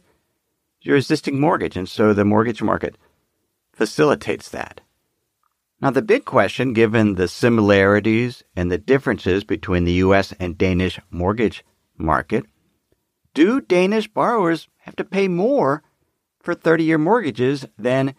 your 0.82 0.98
existing 0.98 1.40
mortgage. 1.40 1.78
And 1.78 1.88
so 1.88 2.14
the 2.14 2.26
mortgage 2.26 2.62
market 2.62 2.98
facilitates 3.72 4.50
that. 4.50 4.82
Now, 5.80 5.92
the 5.92 6.02
big 6.02 6.26
question, 6.26 6.74
given 6.74 7.16
the 7.16 7.28
similarities 7.28 8.44
and 8.56 8.72
the 8.72 8.80
differences 8.80 9.44
between 9.44 9.84
the 9.84 9.94
U.S. 9.94 10.34
and 10.40 10.58
Danish 10.58 11.00
mortgage 11.12 11.64
market, 11.98 12.46
do 13.38 13.62
Danish 13.62 14.08
borrowers 14.08 14.68
have 14.78 14.96
to 14.96 15.04
pay 15.04 15.28
more 15.28 15.84
for 16.40 16.56
30 16.56 16.86
year 16.86 16.98
mortgages 16.98 17.68
than 17.78 18.16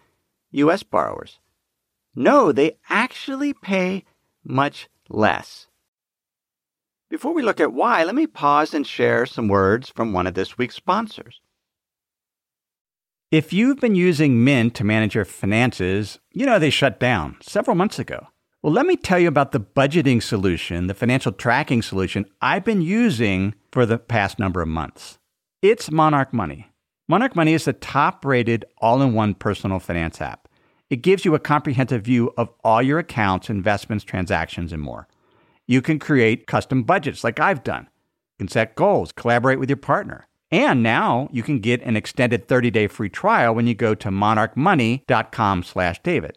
U.S. 0.53 0.85
borrowers? 0.85 1.41
No, 2.15 2.53
they 2.53 2.79
actually 2.89 3.53
pay 3.53 4.05
much 4.45 4.89
less. 5.09 5.67
Before 7.11 7.35
we 7.35 7.43
look 7.43 7.59
at 7.59 7.73
why, 7.73 8.05
let 8.05 8.15
me 8.15 8.29
pause 8.29 8.73
and 8.73 8.87
share 8.87 9.27
some 9.27 9.49
words 9.49 9.89
from 9.89 10.13
one 10.13 10.29
of 10.29 10.35
this 10.35 10.57
week's 10.57 10.77
sponsors. 10.77 11.41
If 13.33 13.53
you've 13.53 13.81
been 13.81 13.97
using 13.97 14.45
Mint 14.45 14.77
to 14.77 14.85
manage 14.85 15.17
your 15.17 15.25
finances, 15.25 16.21
you 16.33 16.47
know 16.47 16.61
they 16.61 16.71
shut 16.71 17.01
down 17.01 17.39
several 17.41 17.75
months 17.75 17.99
ago. 17.99 18.29
Well, 18.61 18.73
let 18.73 18.87
me 18.87 18.97
tell 18.97 19.21
you 19.21 19.29
about 19.29 19.53
the 19.53 19.61
budgeting 19.61 20.21
solution, 20.21 20.89
the 20.89 20.95
financial 20.95 21.31
tracking 21.31 21.81
solution 21.81 22.27
I've 22.43 22.65
been 22.65 22.83
using 22.83 23.55
for 23.71 23.87
the 23.87 23.99
past 23.99 24.41
number 24.41 24.61
of 24.61 24.67
months. 24.67 25.21
It's 25.63 25.93
Monarch 25.93 26.33
Money. 26.33 26.67
Monarch 27.09 27.37
Money 27.37 27.55
is 27.55 27.67
the 27.67 27.73
top 27.73 28.25
rated 28.25 28.65
all 28.79 29.01
in 29.01 29.15
one 29.15 29.35
personal 29.35 29.79
finance 29.79 30.21
app. 30.21 30.49
It 30.91 31.03
gives 31.03 31.25
you 31.25 31.37
a 31.37 31.39
comprehensive 31.39 32.03
view 32.03 32.35
of 32.37 32.51
all 32.65 32.83
your 32.83 32.99
accounts, 32.99 33.49
investments, 33.49 34.05
transactions, 34.05 34.73
and 34.73 34.83
more. 34.83 35.07
You 35.69 35.81
can 35.81 36.01
create 36.01 36.49
custom 36.49 36.83
budgets 36.83 37.23
like 37.23 37.39
I've 37.39 37.63
done. 37.63 37.85
You 37.85 38.47
can 38.47 38.49
set 38.49 38.75
goals, 38.75 39.13
collaborate 39.13 39.61
with 39.61 39.71
your 39.71 39.77
partner. 39.77 40.27
And 40.51 40.83
now 40.83 41.29
you 41.31 41.45
can 41.45 41.61
get 41.61 41.81
an 41.83 41.95
extended 41.97 42.49
30-day 42.49 42.89
free 42.89 43.09
trial 43.09 43.55
when 43.55 43.69
you 43.69 43.75
go 43.75 43.95
to 43.95 44.09
monarchmoney.com 44.09 45.63
slash 45.63 46.03
David. 46.03 46.37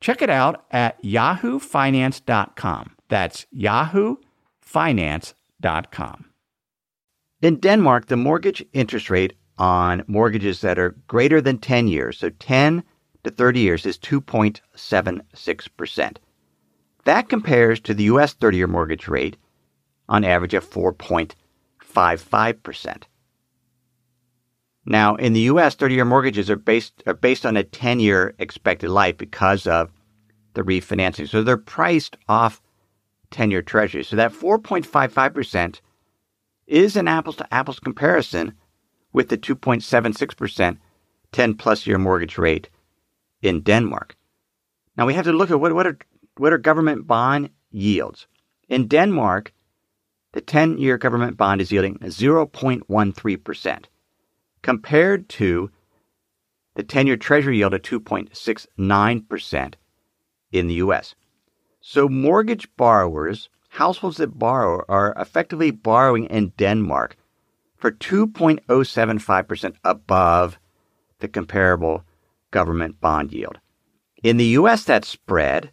Check 0.00 0.22
it 0.22 0.30
out 0.30 0.64
at 0.70 1.02
yahoofinance.com. 1.02 2.96
That's 3.08 3.46
yahoofinance.com. 3.56 6.24
In 7.42 7.56
Denmark, 7.56 8.06
the 8.06 8.16
mortgage 8.16 8.64
interest 8.72 9.10
rate 9.10 9.34
on 9.58 10.04
mortgages 10.06 10.62
that 10.62 10.78
are 10.78 10.96
greater 11.06 11.38
than 11.40 11.58
10 11.58 11.88
years, 11.88 12.18
so 12.18 12.28
10 12.30 12.84
to 13.24 13.30
30 13.30 13.60
years, 13.60 13.86
is 13.86 13.98
2.76%. 13.98 16.16
That 17.04 17.28
compares 17.28 17.80
to 17.80 17.92
the 17.94 18.04
U.S. 18.04 18.34
30 18.34 18.56
year 18.56 18.66
mortgage 18.66 19.06
rate 19.08 19.36
on 20.08 20.24
average 20.24 20.54
of 20.54 20.68
4.55%. 20.68 23.02
Now, 24.86 25.16
in 25.16 25.32
the 25.32 25.40
US, 25.40 25.74
30 25.74 25.96
year 25.96 26.04
mortgages 26.04 26.48
are 26.48 26.56
based, 26.56 27.02
are 27.06 27.14
based 27.14 27.44
on 27.44 27.56
a 27.56 27.64
10 27.64 27.98
year 27.98 28.34
expected 28.38 28.88
life 28.88 29.18
because 29.18 29.66
of 29.66 29.90
the 30.54 30.62
refinancing. 30.62 31.28
So 31.28 31.42
they're 31.42 31.56
priced 31.56 32.16
off 32.28 32.62
10 33.30 33.50
year 33.50 33.62
treasuries. 33.62 34.08
So 34.08 34.16
that 34.16 34.32
4.55% 34.32 35.80
is 36.68 36.96
an 36.96 37.08
apples 37.08 37.36
to 37.36 37.54
apples 37.54 37.80
comparison 37.80 38.54
with 39.12 39.28
the 39.28 39.38
2.76% 39.38 40.78
10 41.32 41.54
plus 41.54 41.86
year 41.86 41.98
mortgage 41.98 42.38
rate 42.38 42.70
in 43.42 43.60
Denmark. 43.60 44.16
Now 44.96 45.06
we 45.06 45.14
have 45.14 45.24
to 45.24 45.32
look 45.32 45.50
at 45.50 45.60
what, 45.60 45.74
what, 45.74 45.86
are, 45.86 45.98
what 46.36 46.52
are 46.52 46.58
government 46.58 47.06
bond 47.06 47.50
yields. 47.70 48.28
In 48.68 48.86
Denmark, 48.86 49.52
the 50.32 50.40
10 50.40 50.78
year 50.78 50.96
government 50.96 51.36
bond 51.36 51.60
is 51.60 51.72
yielding 51.72 51.98
0.13% 51.98 53.84
compared 54.66 55.28
to 55.28 55.70
the 56.74 56.82
10 56.82 57.06
year 57.06 57.16
treasury 57.16 57.58
yield 57.58 57.72
of 57.72 57.82
2.69% 57.82 59.74
in 60.50 60.66
the 60.66 60.74
US. 60.74 61.14
So 61.80 62.08
mortgage 62.08 62.66
borrowers, 62.76 63.48
households 63.68 64.16
that 64.16 64.40
borrow, 64.40 64.84
are 64.88 65.14
effectively 65.16 65.70
borrowing 65.70 66.24
in 66.24 66.48
Denmark 66.56 67.16
for 67.76 67.92
2.075% 67.92 69.76
above 69.84 70.58
the 71.20 71.28
comparable 71.28 72.02
government 72.50 73.00
bond 73.00 73.32
yield. 73.32 73.60
In 74.24 74.36
the 74.36 74.56
US, 74.58 74.82
that 74.86 75.04
spread 75.04 75.70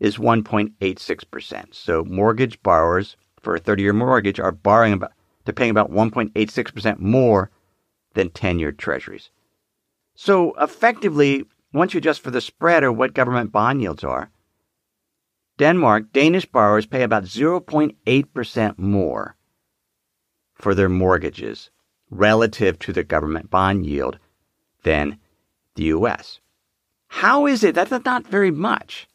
is 0.00 0.16
1.86%. 0.16 1.72
So 1.72 2.04
mortgage 2.04 2.60
borrowers 2.64 3.16
for 3.40 3.54
a 3.54 3.60
30 3.60 3.84
year 3.84 3.92
mortgage 3.92 4.40
are 4.40 4.50
borrowing 4.50 4.94
about, 4.94 5.12
they're 5.44 5.54
paying 5.54 5.70
about 5.70 5.92
1.86% 5.92 6.98
more 6.98 7.52
than 8.16 8.30
10 8.30 8.58
year 8.58 8.72
treasuries. 8.72 9.30
So 10.16 10.54
effectively, 10.54 11.44
once 11.72 11.94
you 11.94 11.98
adjust 11.98 12.22
for 12.22 12.32
the 12.32 12.40
spread 12.40 12.82
or 12.82 12.90
what 12.90 13.14
government 13.14 13.52
bond 13.52 13.80
yields 13.80 14.02
are, 14.02 14.30
Denmark, 15.58 16.12
Danish 16.12 16.46
borrowers 16.46 16.86
pay 16.86 17.02
about 17.02 17.24
0.8% 17.24 18.78
more 18.78 19.36
for 20.54 20.74
their 20.74 20.88
mortgages 20.88 21.70
relative 22.10 22.78
to 22.80 22.92
the 22.92 23.04
government 23.04 23.50
bond 23.50 23.86
yield 23.86 24.18
than 24.82 25.18
the 25.74 25.84
US. 25.84 26.40
How 27.08 27.46
is 27.46 27.62
it? 27.62 27.74
That's 27.74 28.04
not 28.04 28.26
very 28.26 28.50
much. 28.50 29.08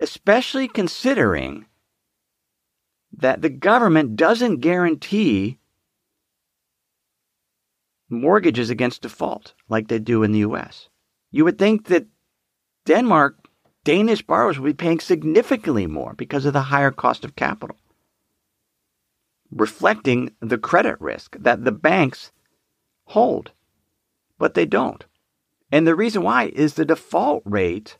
Especially 0.00 0.68
considering 0.68 1.66
that 3.12 3.42
the 3.42 3.50
government 3.50 4.16
doesn't 4.16 4.60
guarantee 4.60 5.58
mortgages 8.12 8.70
against 8.70 9.02
default 9.02 9.54
like 9.68 9.88
they 9.88 9.98
do 9.98 10.22
in 10.22 10.32
the 10.32 10.40
US. 10.40 10.88
You 11.30 11.44
would 11.44 11.58
think 11.58 11.86
that 11.86 12.06
Denmark 12.86 13.38
Danish 13.84 14.22
borrowers 14.22 14.58
will 14.58 14.66
be 14.66 14.74
paying 14.74 15.00
significantly 15.00 15.86
more 15.86 16.14
because 16.14 16.44
of 16.44 16.52
the 16.52 16.62
higher 16.62 16.92
cost 16.92 17.24
of 17.24 17.34
capital, 17.34 17.76
reflecting 19.50 20.32
the 20.40 20.58
credit 20.58 21.00
risk 21.00 21.36
that 21.40 21.64
the 21.64 21.72
banks 21.72 22.30
hold, 23.06 23.50
but 24.38 24.54
they 24.54 24.66
don't. 24.66 25.04
And 25.72 25.86
the 25.86 25.94
reason 25.94 26.22
why 26.22 26.52
is 26.54 26.74
the 26.74 26.84
default 26.84 27.42
rate 27.44 27.98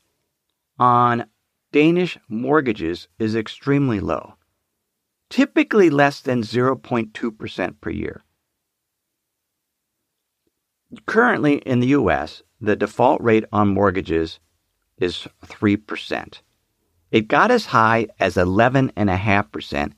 on 0.79 1.27
Danish 1.73 2.19
mortgages 2.29 3.09
is 3.19 3.35
extremely 3.35 3.99
low, 3.99 4.35
typically 5.31 5.91
less 5.91 6.21
than 6.21 6.43
0.2% 6.43 7.81
per 7.81 7.91
year. 7.91 8.23
Currently 11.07 11.57
in 11.59 11.81
the 11.81 11.89
US, 11.89 12.43
the 12.61 12.77
default 12.77 13.21
rate 13.21 13.45
on 13.53 13.69
mortgages 13.69 14.39
is 14.99 15.27
3%. 15.47 16.41
It 17.11 17.29
got 17.29 17.51
as 17.51 17.67
high 17.67 18.09
as 18.19 18.37
11.5% 18.37 19.93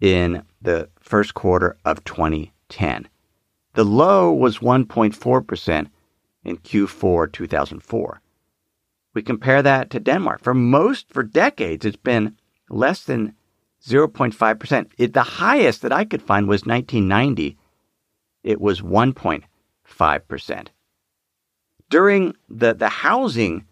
in 0.00 0.42
the 0.60 0.88
first 1.00 1.34
quarter 1.34 1.76
of 1.84 2.04
2010. 2.04 3.08
The 3.74 3.84
low 3.84 4.32
was 4.32 4.58
1.4% 4.58 5.86
in 6.44 6.56
Q4 6.58 7.32
2004. 7.32 8.20
We 9.14 9.22
compare 9.22 9.62
that 9.62 9.90
to 9.90 10.00
Denmark. 10.00 10.42
For 10.42 10.54
most, 10.54 11.12
for 11.12 11.22
decades, 11.22 11.84
it's 11.84 11.96
been 11.96 12.36
less 12.68 13.04
than 13.04 13.34
0.5%. 13.84 14.90
It, 14.98 15.12
the 15.12 15.22
highest 15.22 15.82
that 15.82 15.92
I 15.92 16.04
could 16.04 16.22
find 16.22 16.48
was 16.48 16.64
1990. 16.64 17.56
It 18.42 18.60
was 18.60 18.80
1.5%. 18.80 19.44
During 21.90 22.34
the, 22.48 22.74
the 22.74 22.88
housing 22.88 23.66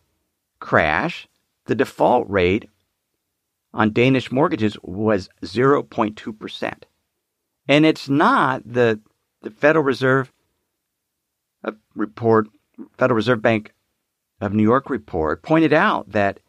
crash, 0.60 1.26
the 1.66 1.74
default 1.74 2.28
rate 2.28 2.68
on 3.74 3.92
Danish 3.92 4.30
mortgages 4.30 4.76
was 4.82 5.28
0.2%. 5.42 6.74
And 7.68 7.86
it's 7.86 8.08
not 8.08 8.62
the, 8.64 9.00
the 9.42 9.50
Federal 9.50 9.84
Reserve 9.84 10.32
uh, 11.64 11.72
report, 11.94 12.48
Federal 12.98 13.16
Reserve 13.16 13.40
Bank 13.40 13.72
of 14.40 14.52
New 14.52 14.62
York 14.62 14.90
report 14.90 15.42
pointed 15.42 15.72
out 15.72 16.10
that 16.10 16.40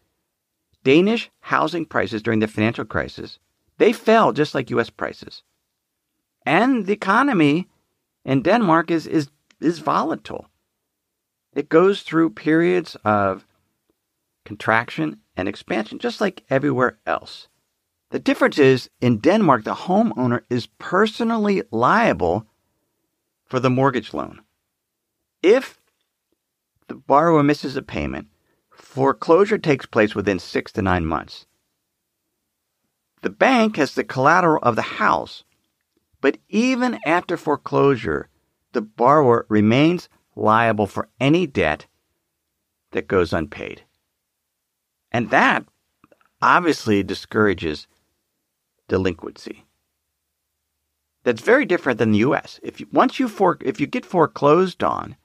Danish 0.83 1.29
housing 1.39 1.85
prices 1.85 2.21
during 2.21 2.39
the 2.39 2.47
financial 2.47 2.85
crisis, 2.85 3.39
they 3.77 3.93
fell 3.93 4.33
just 4.33 4.53
like 4.53 4.69
US 4.71 4.89
prices. 4.89 5.43
And 6.45 6.85
the 6.85 6.93
economy 6.93 7.67
in 8.25 8.41
Denmark 8.41 8.91
is, 8.91 9.07
is, 9.07 9.29
is 9.63 9.79
volatile. 9.79 10.47
It 11.53 11.69
goes 11.69 12.01
through 12.01 12.31
periods 12.31 12.95
of 13.05 13.45
contraction, 14.45 15.17
and 15.35 15.47
expansion, 15.47 15.99
just 15.99 16.21
like 16.21 16.43
everywhere 16.49 16.99
else. 17.05 17.47
The 18.11 18.19
difference 18.19 18.59
is 18.59 18.89
in 19.01 19.17
Denmark, 19.17 19.63
the 19.63 19.73
homeowner 19.73 20.41
is 20.49 20.67
personally 20.77 21.63
liable 21.71 22.45
for 23.45 23.59
the 23.59 23.69
mortgage 23.69 24.13
loan. 24.13 24.41
If 25.41 25.79
the 26.87 26.95
borrower 26.95 27.43
misses 27.43 27.75
a 27.75 27.81
payment, 27.81 28.27
foreclosure 28.71 29.57
takes 29.57 29.85
place 29.85 30.13
within 30.13 30.39
six 30.39 30.71
to 30.73 30.81
nine 30.81 31.05
months. 31.05 31.47
The 33.21 33.29
bank 33.29 33.77
has 33.77 33.95
the 33.95 34.03
collateral 34.03 34.59
of 34.61 34.75
the 34.75 34.81
house, 34.81 35.43
but 36.21 36.37
even 36.49 36.99
after 37.05 37.37
foreclosure, 37.37 38.29
the 38.73 38.81
borrower 38.81 39.45
remains 39.49 40.09
liable 40.35 40.87
for 40.87 41.09
any 41.19 41.47
debt 41.47 41.85
that 42.91 43.07
goes 43.07 43.33
unpaid. 43.33 43.83
And 45.11 45.29
that 45.29 45.65
obviously 46.41 47.03
discourages 47.03 47.87
delinquency. 48.87 49.65
That's 51.23 51.41
very 51.41 51.65
different 51.65 51.99
than 51.99 52.11
the 52.11 52.19
US. 52.19 52.59
If 52.63 52.79
you, 52.79 52.87
once 52.91 53.19
you 53.19 53.27
for, 53.27 53.57
if 53.61 53.79
you 53.79 53.87
get 53.87 54.05
foreclosed 54.05 54.83
on, 54.83 55.15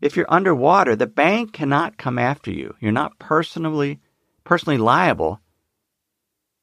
if 0.00 0.16
you're 0.16 0.32
underwater, 0.32 0.96
the 0.96 1.06
bank 1.06 1.52
cannot 1.52 1.98
come 1.98 2.18
after 2.18 2.50
you. 2.50 2.74
You're 2.80 2.92
not 2.92 3.18
personally 3.18 4.00
personally 4.44 4.78
liable 4.78 5.40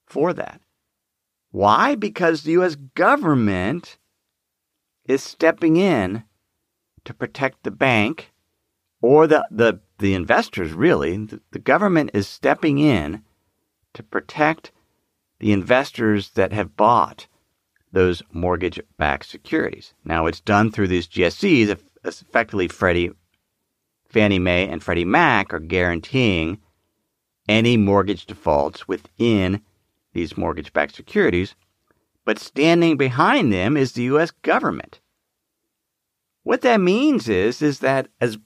for 0.05 0.33
that. 0.33 0.61
Why? 1.51 1.95
Because 1.95 2.43
the 2.43 2.51
US 2.53 2.75
government 2.75 3.97
is 5.07 5.23
stepping 5.23 5.77
in 5.77 6.23
to 7.05 7.13
protect 7.13 7.63
the 7.63 7.71
bank 7.71 8.31
or 9.01 9.27
the, 9.27 9.47
the 9.49 9.79
the 9.99 10.13
investors 10.13 10.73
really, 10.73 11.17
the 11.51 11.59
government 11.59 12.11
is 12.13 12.27
stepping 12.27 12.77
in 12.77 13.23
to 13.93 14.03
protect 14.03 14.71
the 15.39 15.51
investors 15.51 16.31
that 16.31 16.53
have 16.53 16.75
bought 16.75 17.27
those 17.91 18.21
mortgage 18.31 18.79
backed 18.97 19.25
securities. 19.25 19.93
Now, 20.03 20.27
it's 20.27 20.41
done 20.41 20.71
through 20.71 20.89
these 20.89 21.07
GSEs. 21.07 21.79
Effectively, 22.03 22.67
Freddie, 22.67 23.11
Fannie 24.07 24.39
Mae, 24.39 24.67
and 24.67 24.83
Freddie 24.83 25.05
Mac 25.05 25.53
are 25.53 25.59
guaranteeing 25.59 26.59
any 27.49 27.77
mortgage 27.77 28.25
defaults 28.25 28.87
within 28.87 29.61
these 30.13 30.37
mortgage 30.37 30.73
backed 30.73 30.95
securities. 30.95 31.55
But 32.27 32.39
standing 32.39 32.97
behind 32.97 33.53
them 33.53 33.77
is 33.77 33.93
the 33.93 34.03
U.S. 34.03 34.31
government. 34.31 34.99
What 36.43 36.59
that 36.63 36.81
means 36.81 37.29
is, 37.29 37.61
is 37.61 37.79
that 37.79 38.09
as 38.19 38.37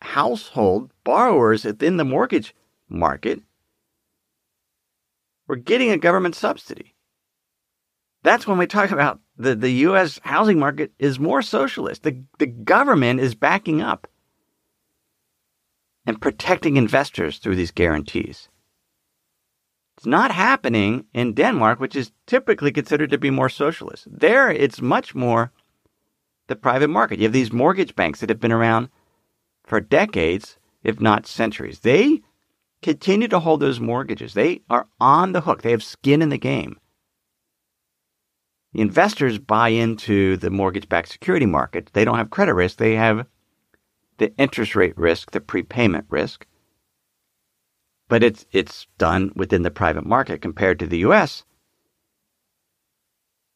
household 0.00 0.90
borrowers 1.04 1.66
within 1.66 1.98
the 1.98 2.04
mortgage 2.04 2.54
market 2.88 3.42
we're 5.46 5.56
getting 5.56 5.90
a 5.90 5.98
government 5.98 6.34
subsidy. 6.34 6.94
That's 8.22 8.46
when 8.46 8.56
we 8.56 8.66
talk 8.66 8.90
about 8.90 9.20
the, 9.36 9.54
the 9.54 9.70
U.S. 9.86 10.18
housing 10.22 10.58
market 10.58 10.92
is 10.98 11.18
more 11.18 11.42
socialist. 11.42 12.04
The, 12.04 12.22
the 12.38 12.46
government 12.46 13.20
is 13.20 13.34
backing 13.34 13.82
up 13.82 14.06
and 16.06 16.22
protecting 16.22 16.78
investors 16.78 17.36
through 17.36 17.56
these 17.56 17.70
guarantees. 17.70 18.48
It's 20.02 20.06
not 20.08 20.32
happening 20.32 21.04
in 21.14 21.32
Denmark, 21.32 21.78
which 21.78 21.94
is 21.94 22.10
typically 22.26 22.72
considered 22.72 23.10
to 23.10 23.18
be 23.18 23.30
more 23.30 23.48
socialist. 23.48 24.08
There, 24.10 24.50
it's 24.50 24.82
much 24.82 25.14
more 25.14 25.52
the 26.48 26.56
private 26.56 26.88
market. 26.88 27.20
You 27.20 27.26
have 27.26 27.32
these 27.32 27.52
mortgage 27.52 27.94
banks 27.94 28.18
that 28.18 28.28
have 28.28 28.40
been 28.40 28.50
around 28.50 28.88
for 29.62 29.80
decades, 29.80 30.58
if 30.82 31.00
not 31.00 31.28
centuries. 31.28 31.78
They 31.78 32.20
continue 32.82 33.28
to 33.28 33.38
hold 33.38 33.60
those 33.60 33.78
mortgages. 33.78 34.34
They 34.34 34.62
are 34.68 34.88
on 34.98 35.30
the 35.30 35.42
hook. 35.42 35.62
They 35.62 35.70
have 35.70 35.84
skin 35.84 36.20
in 36.20 36.30
the 36.30 36.36
game. 36.36 36.80
The 38.72 38.80
investors 38.80 39.38
buy 39.38 39.68
into 39.68 40.36
the 40.36 40.50
mortgage 40.50 40.88
backed 40.88 41.10
security 41.10 41.46
market. 41.46 41.90
They 41.92 42.04
don't 42.04 42.18
have 42.18 42.30
credit 42.30 42.54
risk, 42.54 42.78
they 42.78 42.96
have 42.96 43.24
the 44.18 44.36
interest 44.36 44.74
rate 44.74 44.98
risk, 44.98 45.30
the 45.30 45.40
prepayment 45.40 46.06
risk. 46.08 46.44
But 48.12 48.22
it's, 48.22 48.44
it's 48.52 48.86
done 48.98 49.32
within 49.36 49.62
the 49.62 49.70
private 49.70 50.04
market 50.04 50.42
compared 50.42 50.78
to 50.80 50.86
the 50.86 50.98
US. 50.98 51.44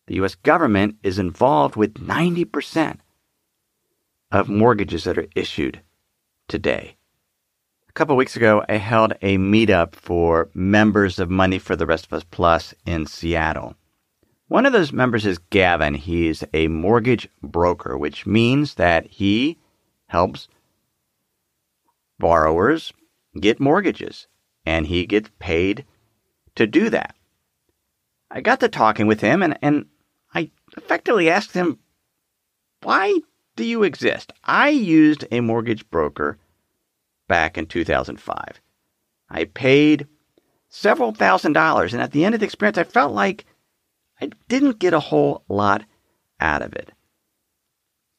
The 0.06 0.14
US 0.22 0.34
government 0.34 0.96
is 1.02 1.18
involved 1.18 1.76
with 1.76 1.92
90% 1.92 3.00
of 4.32 4.48
mortgages 4.48 5.04
that 5.04 5.18
are 5.18 5.28
issued 5.34 5.82
today. 6.48 6.96
A 7.90 7.92
couple 7.92 8.16
weeks 8.16 8.34
ago, 8.34 8.64
I 8.66 8.76
held 8.76 9.12
a 9.20 9.36
meetup 9.36 9.94
for 9.94 10.48
members 10.54 11.18
of 11.18 11.28
Money 11.28 11.58
for 11.58 11.76
the 11.76 11.84
Rest 11.84 12.06
of 12.06 12.14
Us 12.14 12.24
Plus 12.24 12.72
in 12.86 13.04
Seattle. 13.04 13.74
One 14.48 14.64
of 14.64 14.72
those 14.72 14.90
members 14.90 15.26
is 15.26 15.36
Gavin. 15.36 15.92
He's 15.92 16.44
a 16.54 16.68
mortgage 16.68 17.28
broker, 17.42 17.98
which 17.98 18.24
means 18.24 18.76
that 18.76 19.06
he 19.06 19.58
helps 20.06 20.48
borrowers 22.18 22.94
get 23.38 23.60
mortgages 23.60 24.28
and 24.66 24.86
he 24.86 25.06
gets 25.06 25.30
paid 25.38 25.86
to 26.56 26.66
do 26.66 26.90
that. 26.90 27.14
I 28.30 28.40
got 28.40 28.60
to 28.60 28.68
talking 28.68 29.06
with 29.06 29.20
him 29.20 29.42
and, 29.42 29.56
and 29.62 29.86
I 30.34 30.50
effectively 30.76 31.30
asked 31.30 31.54
him, 31.54 31.78
Why 32.82 33.20
do 33.54 33.64
you 33.64 33.84
exist? 33.84 34.32
I 34.44 34.68
used 34.68 35.24
a 35.30 35.40
mortgage 35.40 35.88
broker 35.88 36.38
back 37.28 37.56
in 37.56 37.66
2005. 37.66 38.60
I 39.30 39.44
paid 39.44 40.06
several 40.68 41.12
thousand 41.12 41.54
dollars, 41.54 41.94
and 41.94 42.02
at 42.02 42.12
the 42.12 42.24
end 42.24 42.34
of 42.34 42.40
the 42.40 42.46
experience, 42.46 42.78
I 42.78 42.84
felt 42.84 43.12
like 43.12 43.46
I 44.20 44.30
didn't 44.48 44.78
get 44.78 44.92
a 44.92 45.00
whole 45.00 45.44
lot 45.48 45.84
out 46.40 46.62
of 46.62 46.74
it. 46.74 46.92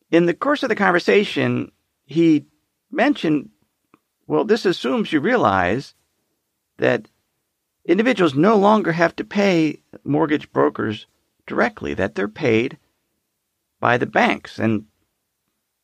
In 0.09 0.25
the 0.25 0.33
course 0.33 0.63
of 0.63 0.69
the 0.69 0.75
conversation, 0.75 1.71
he 2.05 2.45
mentioned, 2.91 3.49
well, 4.25 4.43
this 4.43 4.65
assumes 4.65 5.11
you 5.11 5.19
realize 5.19 5.93
that 6.77 7.07
individuals 7.85 8.35
no 8.35 8.55
longer 8.55 8.91
have 8.91 9.15
to 9.15 9.23
pay 9.23 9.81
mortgage 10.03 10.51
brokers 10.51 11.05
directly, 11.45 11.93
that 11.93 12.15
they're 12.15 12.27
paid 12.27 12.77
by 13.79 13.97
the 13.97 14.05
banks. 14.05 14.59
And 14.59 14.85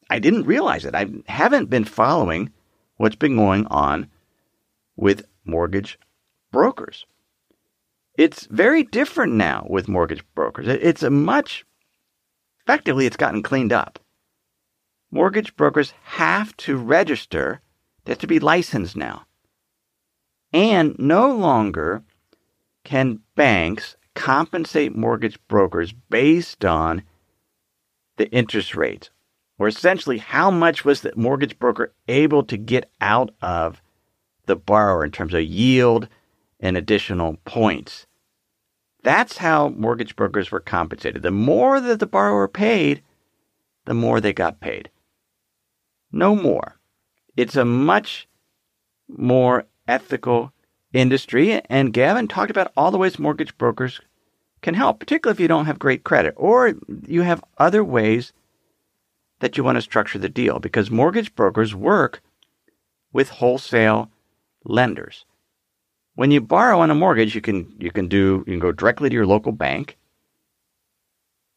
I 0.10 0.20
didn't 0.20 0.46
realize 0.46 0.86
it. 0.86 0.96
I 0.96 1.08
haven't 1.28 1.70
been 1.70 1.86
following 1.86 2.52
what's 2.98 3.16
been 3.16 3.36
going 3.36 3.66
on 3.68 4.08
with 4.96 5.26
mortgage 5.46 5.98
brokers. 6.52 7.06
It's 8.16 8.46
very 8.46 8.84
different 8.84 9.34
now 9.34 9.66
with 9.70 9.88
mortgage 9.88 10.24
brokers. 10.36 10.68
It's 10.68 11.02
a 11.02 11.10
much, 11.10 11.66
effectively, 12.62 13.06
it's 13.08 13.18
gotten 13.18 13.42
cleaned 13.42 13.74
up. 13.74 14.00
Mortgage 15.10 15.56
brokers 15.56 15.94
have 16.04 16.56
to 16.58 16.78
register, 16.78 17.62
they 18.06 18.12
have 18.12 18.20
to 18.20 18.28
be 18.28 18.40
licensed 18.40 18.96
now. 18.96 19.26
And 20.54 20.96
no 21.00 21.32
longer 21.36 22.04
can 22.84 23.20
banks 23.36 23.98
compensate 24.14 24.96
mortgage 24.96 25.40
brokers 25.48 25.94
based 26.10 26.64
on 26.64 27.04
the 28.18 28.30
interest 28.30 28.76
rate, 28.76 29.10
or 29.58 29.68
essentially 29.68 30.20
how 30.20 30.52
much 30.52 30.86
was 30.86 31.02
the 31.02 31.12
mortgage 31.16 31.58
broker 31.58 31.94
able 32.08 32.44
to 32.44 32.58
get 32.58 32.92
out 33.02 33.34
of 33.42 33.82
the 34.46 34.56
borrower 34.56 35.04
in 35.04 35.12
terms 35.12 35.34
of 35.34 35.42
yield 35.42 36.08
and 36.60 36.78
additional 36.78 37.38
points. 37.46 38.06
That's 39.02 39.38
how 39.38 39.70
mortgage 39.70 40.16
brokers 40.16 40.52
were 40.52 40.60
compensated. 40.60 41.24
The 41.24 41.32
more 41.32 41.82
that 41.82 42.00
the 42.00 42.06
borrower 42.06 42.48
paid, 42.48 43.02
the 43.86 43.94
more 43.94 44.22
they 44.22 44.34
got 44.34 44.62
paid. 44.62 44.90
No 46.12 46.36
more. 46.36 46.78
It's 47.36 47.56
a 47.56 47.66
much 47.66 48.28
more 49.10 49.66
ethical 49.88 50.52
industry, 50.92 51.62
and 51.70 51.94
Gavin 51.94 52.28
talked 52.28 52.52
about 52.52 52.72
all 52.78 52.92
the 52.92 52.98
ways 52.98 53.20
mortgage 53.20 53.58
brokers 53.58 54.00
can 54.62 54.76
help, 54.76 55.00
particularly 55.00 55.36
if 55.36 55.40
you 55.40 55.48
don't 55.48 55.66
have 55.66 55.80
great 55.80 56.04
credit 56.04 56.34
or 56.38 56.74
you 57.08 57.22
have 57.22 57.44
other 57.58 57.84
ways 57.84 58.34
that 59.40 59.58
you 59.58 59.64
want 59.64 59.76
to 59.76 59.82
structure 59.82 60.20
the 60.20 60.30
deal, 60.30 60.60
because 60.60 60.90
mortgage 60.90 61.36
brokers 61.36 61.76
work 61.76 62.22
with 63.12 63.30
wholesale 63.30 64.10
lenders. 64.64 65.26
When 66.16 66.32
you 66.32 66.42
borrow 66.42 66.80
on 66.80 66.92
a 66.92 66.96
mortgage, 66.96 67.36
you 67.36 67.42
can 67.42 67.74
you 67.80 67.92
can 67.92 68.08
do 68.08 68.44
you 68.46 68.54
can 68.54 68.60
go 68.60 68.72
directly 68.72 69.10
to 69.10 69.16
your 69.16 69.26
local 69.26 69.52
bank 69.52 69.98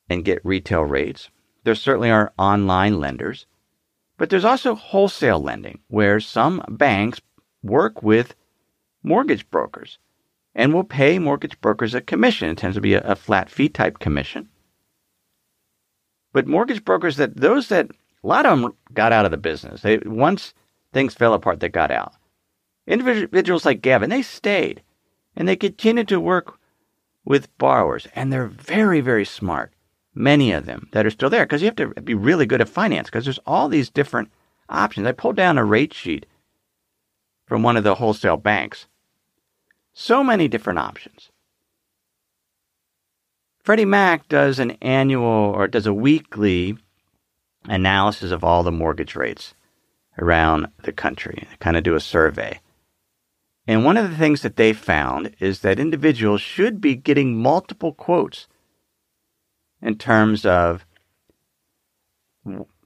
and 0.08 0.24
get 0.24 0.44
retail 0.44 0.82
rates. 0.82 1.30
There 1.64 1.74
certainly 1.74 2.10
are 2.10 2.32
online 2.38 2.98
lenders, 2.98 3.46
but 4.16 4.30
there's 4.30 4.44
also 4.44 4.74
wholesale 4.74 5.40
lending 5.40 5.80
where 5.88 6.20
some 6.20 6.64
banks 6.68 7.20
work 7.62 8.03
with 8.03 8.35
mortgage 9.03 9.49
brokers 9.51 9.99
and 10.55 10.73
will 10.73 10.85
pay 10.85 11.19
mortgage 11.19 11.61
brokers 11.61 11.95
a 11.95 12.01
commission. 12.01 12.49
It 12.49 12.59
tends 12.59 12.77
to 12.77 12.81
be 12.81 12.95
a, 12.95 13.01
a 13.03 13.16
flat 13.16 13.51
fee 13.51 13.69
type 13.69 13.99
commission. 13.99 14.49
But 16.33 16.47
mortgage 16.47 16.85
brokers 16.85 17.16
that 17.16 17.37
those 17.37 17.69
that 17.69 17.90
a 18.23 18.27
lot 18.27 18.47
of 18.47 18.61
them 18.61 18.73
got 18.92 19.12
out 19.12 19.25
of 19.25 19.31
the 19.31 19.37
business. 19.37 19.83
They 19.83 19.99
once 19.99 20.55
things 20.92 21.14
fell 21.14 21.35
apart, 21.35 21.61
they 21.61 21.69
got 21.69 21.90
out. 21.90 22.14
Individuals 22.87 23.64
like 23.64 23.83
Gavin, 23.83 24.11
they 24.11 24.23
stayed 24.23 24.83
and 25.37 25.47
they 25.47 25.57
continued 25.57 26.09
to 26.09 26.19
work 26.19 26.59
with 27.25 27.57
borrowers, 27.59 28.07
and 28.14 28.33
they're 28.33 28.47
very, 28.47 29.01
very 29.01 29.25
smart. 29.25 29.73
Many 30.14 30.53
of 30.53 30.64
them 30.64 30.88
that 30.92 31.05
are 31.05 31.11
still 31.11 31.29
there 31.29 31.45
because 31.45 31.61
you 31.61 31.66
have 31.66 31.77
to 31.77 31.88
be 32.01 32.14
really 32.14 32.47
good 32.47 32.62
at 32.62 32.71
finance 32.71 33.09
because 33.09 33.25
there's 33.25 33.40
all 33.47 33.69
these 33.69 33.90
different 33.90 34.31
options. 34.71 35.07
I 35.07 35.12
pulled 35.12 35.37
down 35.37 35.59
a 35.59 35.64
rate 35.64 35.92
sheet 35.92 36.25
from 37.46 37.62
one 37.62 37.76
of 37.76 37.85
the 37.85 37.94
wholesale 37.94 38.37
banks. 38.37 38.87
So 39.94 40.22
many 40.22 40.48
different 40.48 40.78
options. 40.78 41.30
Freddie 43.62 43.85
Mac 43.85 44.28
does 44.28 44.59
an 44.59 44.72
annual 44.82 45.24
or 45.24 45.66
does 45.66 45.87
a 45.87 45.94
weekly 45.94 46.76
analysis 47.64 48.30
of 48.30 48.44
all 48.44 48.62
the 48.62 48.70
mortgage 48.70 49.16
rates 49.16 49.54
around 50.18 50.68
the 50.82 50.92
country. 50.92 51.46
They 51.50 51.56
kind 51.59 51.76
of 51.76 51.82
do 51.82 51.94
a 51.94 52.00
survey. 52.00 52.61
And 53.66 53.85
one 53.85 53.96
of 53.96 54.09
the 54.09 54.16
things 54.16 54.42
that 54.42 54.56
they 54.56 54.72
found 54.72 55.35
is 55.40 55.61
that 55.61 55.80
individuals 55.80 56.40
should 56.40 56.80
be 56.80 56.94
getting 56.94 57.37
multiple 57.37 57.92
quotes 57.92 58.46
in 59.82 59.98
terms 59.98 60.46
of 60.46 60.87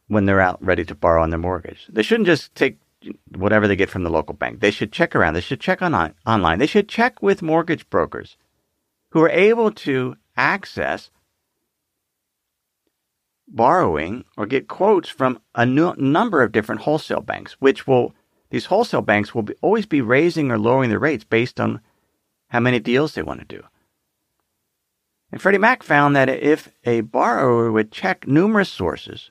when 0.09 0.25
they're 0.25 0.40
out 0.40 0.64
ready 0.64 0.85
to 0.85 0.94
borrow 0.94 1.23
on 1.23 1.31
their 1.31 1.38
mortgage. 1.38 1.87
They 1.90 2.03
shouldn't 2.03 2.27
just 2.27 2.55
take 2.55 2.79
whatever 3.37 3.67
they 3.67 3.77
get 3.77 3.91
from 3.91 4.03
the 4.03 4.11
local 4.11 4.35
bank. 4.35 4.61
They 4.61 4.71
should 4.71 4.93
check 4.93 5.15
around. 5.15 5.35
They 5.35 5.41
should 5.41 5.61
check 5.61 5.83
on, 5.83 5.95
online. 6.27 6.59
They 6.59 6.67
should 6.67 6.89
check 6.89 7.23
with 7.23 7.43
mortgage 7.43 7.89
brokers 7.91 8.37
who 9.11 9.23
are 9.23 9.31
able 9.31 9.71
to 9.71 10.17
access 10.37 11.11
borrowing 13.49 14.25
or 14.37 14.47
get 14.47 14.69
quotes 14.69 15.09
from 15.09 15.41
a 15.55 15.67
number 15.67 16.43
of 16.43 16.53
different 16.53 16.83
wholesale 16.83 17.21
banks, 17.21 17.55
which 17.59 17.87
will 17.87 18.15
these 18.51 18.67
wholesale 18.67 19.03
banks 19.03 19.35
will 19.35 19.43
be, 19.43 19.55
always 19.61 19.87
be 19.87 20.01
raising 20.01 20.51
or 20.51 20.59
lowering 20.59 20.91
their 20.91 20.99
rates 20.99 21.25
based 21.25 21.61
on 21.61 21.81
how 22.49 22.61
many 22.61 22.81
deals 22.81 23.15
they 23.15 23.23
want 23.23 23.41
to 23.41 23.47
do. 23.47 23.63
And 25.33 25.41
Freddie 25.41 25.59
Mac 25.59 25.83
found 25.83 26.17
that 26.17 26.29
if 26.29 26.69
a 26.85 27.03
borrower 27.03 27.71
would 27.71 27.93
check 27.93 28.27
numerous 28.27 28.69
sources, 28.69 29.31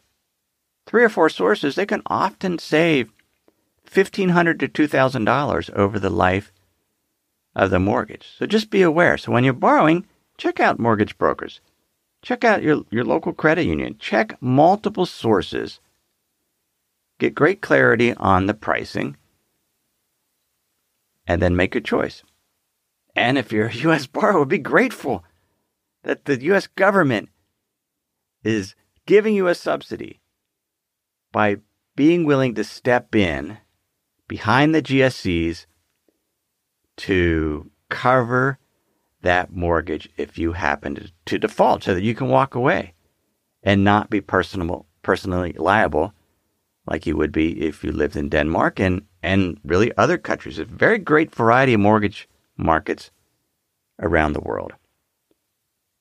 three 0.85 1.03
or 1.03 1.09
four 1.09 1.29
sources, 1.29 1.75
they 1.75 1.85
can 1.85 2.01
often 2.05 2.57
save 2.57 3.11
1,500 3.93 4.59
to 4.59 4.67
$2,000 4.67 5.73
over 5.73 5.99
the 5.99 6.09
life 6.09 6.51
of 7.55 7.69
the 7.71 7.79
mortgage. 7.79 8.27
So 8.37 8.45
just 8.45 8.69
be 8.69 8.81
aware. 8.81 9.17
So 9.17 9.31
when 9.31 9.43
you're 9.43 9.53
borrowing, 9.53 10.05
check 10.37 10.59
out 10.59 10.79
mortgage 10.79 11.17
brokers. 11.17 11.59
Check 12.21 12.43
out 12.43 12.63
your, 12.63 12.83
your 12.91 13.05
local 13.05 13.33
credit 13.33 13.65
union. 13.65 13.95
Check 13.99 14.41
multiple 14.41 15.05
sources 15.05 15.79
get 17.19 17.35
great 17.35 17.61
clarity 17.61 18.13
on 18.15 18.47
the 18.47 18.53
pricing, 18.53 19.17
and 21.27 21.41
then 21.41 21.55
make 21.55 21.75
a 21.75 21.81
choice. 21.81 22.23
And 23.15 23.37
if 23.37 23.51
you're 23.51 23.67
a 23.67 23.73
U.S. 23.85 24.07
borrower, 24.07 24.45
be 24.45 24.57
grateful 24.57 25.23
that 26.03 26.25
the 26.25 26.41
U.S. 26.45 26.65
government 26.65 27.29
is 28.43 28.73
giving 29.05 29.35
you 29.35 29.47
a 29.47 29.55
subsidy 29.55 30.21
by 31.31 31.57
being 31.95 32.23
willing 32.23 32.55
to 32.55 32.63
step 32.63 33.13
in 33.13 33.57
behind 34.29 34.73
the 34.73 34.81
GSEs 34.81 35.65
to 36.95 37.69
cover 37.89 38.57
that 39.21 39.51
mortgage 39.51 40.07
if 40.15 40.37
you 40.37 40.53
happen 40.53 40.95
to, 40.95 41.11
to 41.25 41.37
default 41.37 41.83
so 41.83 41.93
that 41.93 42.03
you 42.03 42.15
can 42.15 42.29
walk 42.29 42.55
away 42.55 42.93
and 43.61 43.83
not 43.83 44.09
be 44.09 44.21
personal 44.21 44.85
personally 45.01 45.53
liable 45.57 46.13
like 46.85 47.05
you 47.05 47.17
would 47.17 47.31
be 47.31 47.61
if 47.61 47.83
you 47.83 47.91
lived 47.91 48.15
in 48.15 48.29
Denmark 48.29 48.79
and, 48.79 49.01
and 49.21 49.59
really 49.65 49.91
other 49.97 50.17
countries. 50.17 50.57
There's 50.57 50.69
A 50.69 50.73
very 50.73 50.97
great 50.97 51.33
variety 51.33 51.73
of 51.73 51.81
mortgage 51.81 52.29
markets 52.57 53.11
around 53.99 54.33
the 54.33 54.41
world. 54.41 54.73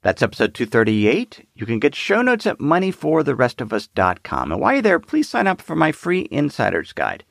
That's 0.02 0.22
episode 0.22 0.54
238. 0.54 1.48
You 1.54 1.66
can 1.66 1.80
get 1.80 1.94
show 1.94 2.22
notes 2.22 2.46
at 2.46 2.58
moneyfortherestofus.com. 2.58 4.52
And 4.52 4.60
while 4.60 4.72
you're 4.74 4.82
there, 4.82 5.00
please 5.00 5.28
sign 5.28 5.46
up 5.46 5.60
for 5.60 5.74
my 5.74 5.90
free 5.90 6.28
insider's 6.30 6.92
guide. 6.92 7.24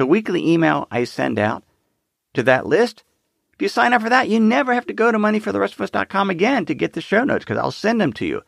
A 0.00 0.06
weekly 0.06 0.46
email 0.52 0.86
I 0.90 1.04
send 1.04 1.38
out 1.38 1.64
to 2.34 2.42
that 2.44 2.66
list. 2.66 3.04
If 3.54 3.62
you 3.62 3.68
sign 3.68 3.92
up 3.92 4.02
for 4.02 4.08
that, 4.08 4.28
you 4.28 4.38
never 4.38 4.72
have 4.72 4.86
to 4.86 4.92
go 4.92 5.10
to 5.10 5.18
moneyfortherestofus.com 5.18 6.30
again 6.30 6.66
to 6.66 6.74
get 6.74 6.92
the 6.92 7.00
show 7.00 7.24
notes 7.24 7.44
because 7.44 7.58
I'll 7.58 7.72
send 7.72 8.00
them 8.00 8.12
to 8.14 8.26
you, 8.26 8.42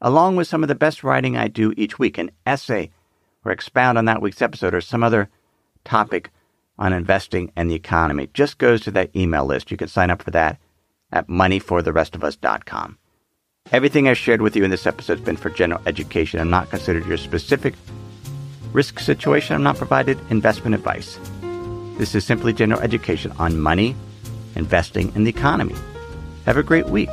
along 0.00 0.36
with 0.36 0.48
some 0.48 0.64
of 0.64 0.68
the 0.68 0.74
best 0.74 1.04
writing 1.04 1.36
I 1.36 1.48
do 1.48 1.72
each 1.76 1.98
week, 1.98 2.18
an 2.18 2.30
essay 2.44 2.90
or 3.44 3.52
expound 3.52 3.98
on 3.98 4.06
that 4.06 4.20
week's 4.20 4.42
episode 4.42 4.74
or 4.74 4.80
some 4.80 5.04
other 5.04 5.28
topic 5.84 6.30
on 6.78 6.92
investing 6.92 7.52
and 7.54 7.70
the 7.70 7.74
economy. 7.74 8.28
Just 8.34 8.58
goes 8.58 8.80
to 8.82 8.90
that 8.90 9.14
email 9.14 9.44
list. 9.44 9.70
You 9.70 9.76
can 9.76 9.88
sign 9.88 10.10
up 10.10 10.22
for 10.22 10.32
that 10.32 10.58
at 11.12 11.28
moneyfortherestofus.com. 11.28 12.98
Everything 13.72 14.08
I 14.08 14.14
shared 14.14 14.42
with 14.42 14.56
you 14.56 14.64
in 14.64 14.70
this 14.70 14.86
episode 14.86 15.18
has 15.18 15.24
been 15.24 15.36
for 15.36 15.50
general 15.50 15.82
education. 15.86 16.40
I'm 16.40 16.50
not 16.50 16.70
considered 16.70 17.06
your 17.06 17.18
specific 17.18 17.74
risk 18.72 18.98
situation. 19.00 19.54
I'm 19.54 19.62
not 19.62 19.76
provided 19.76 20.18
investment 20.30 20.74
advice. 20.74 21.18
This 21.98 22.14
is 22.14 22.24
simply 22.24 22.52
general 22.52 22.80
education 22.80 23.32
on 23.38 23.60
money, 23.60 23.94
investing, 24.54 25.12
and 25.14 25.26
the 25.26 25.30
economy. 25.30 25.74
Have 26.46 26.56
a 26.56 26.62
great 26.62 26.86
week. 26.86 27.10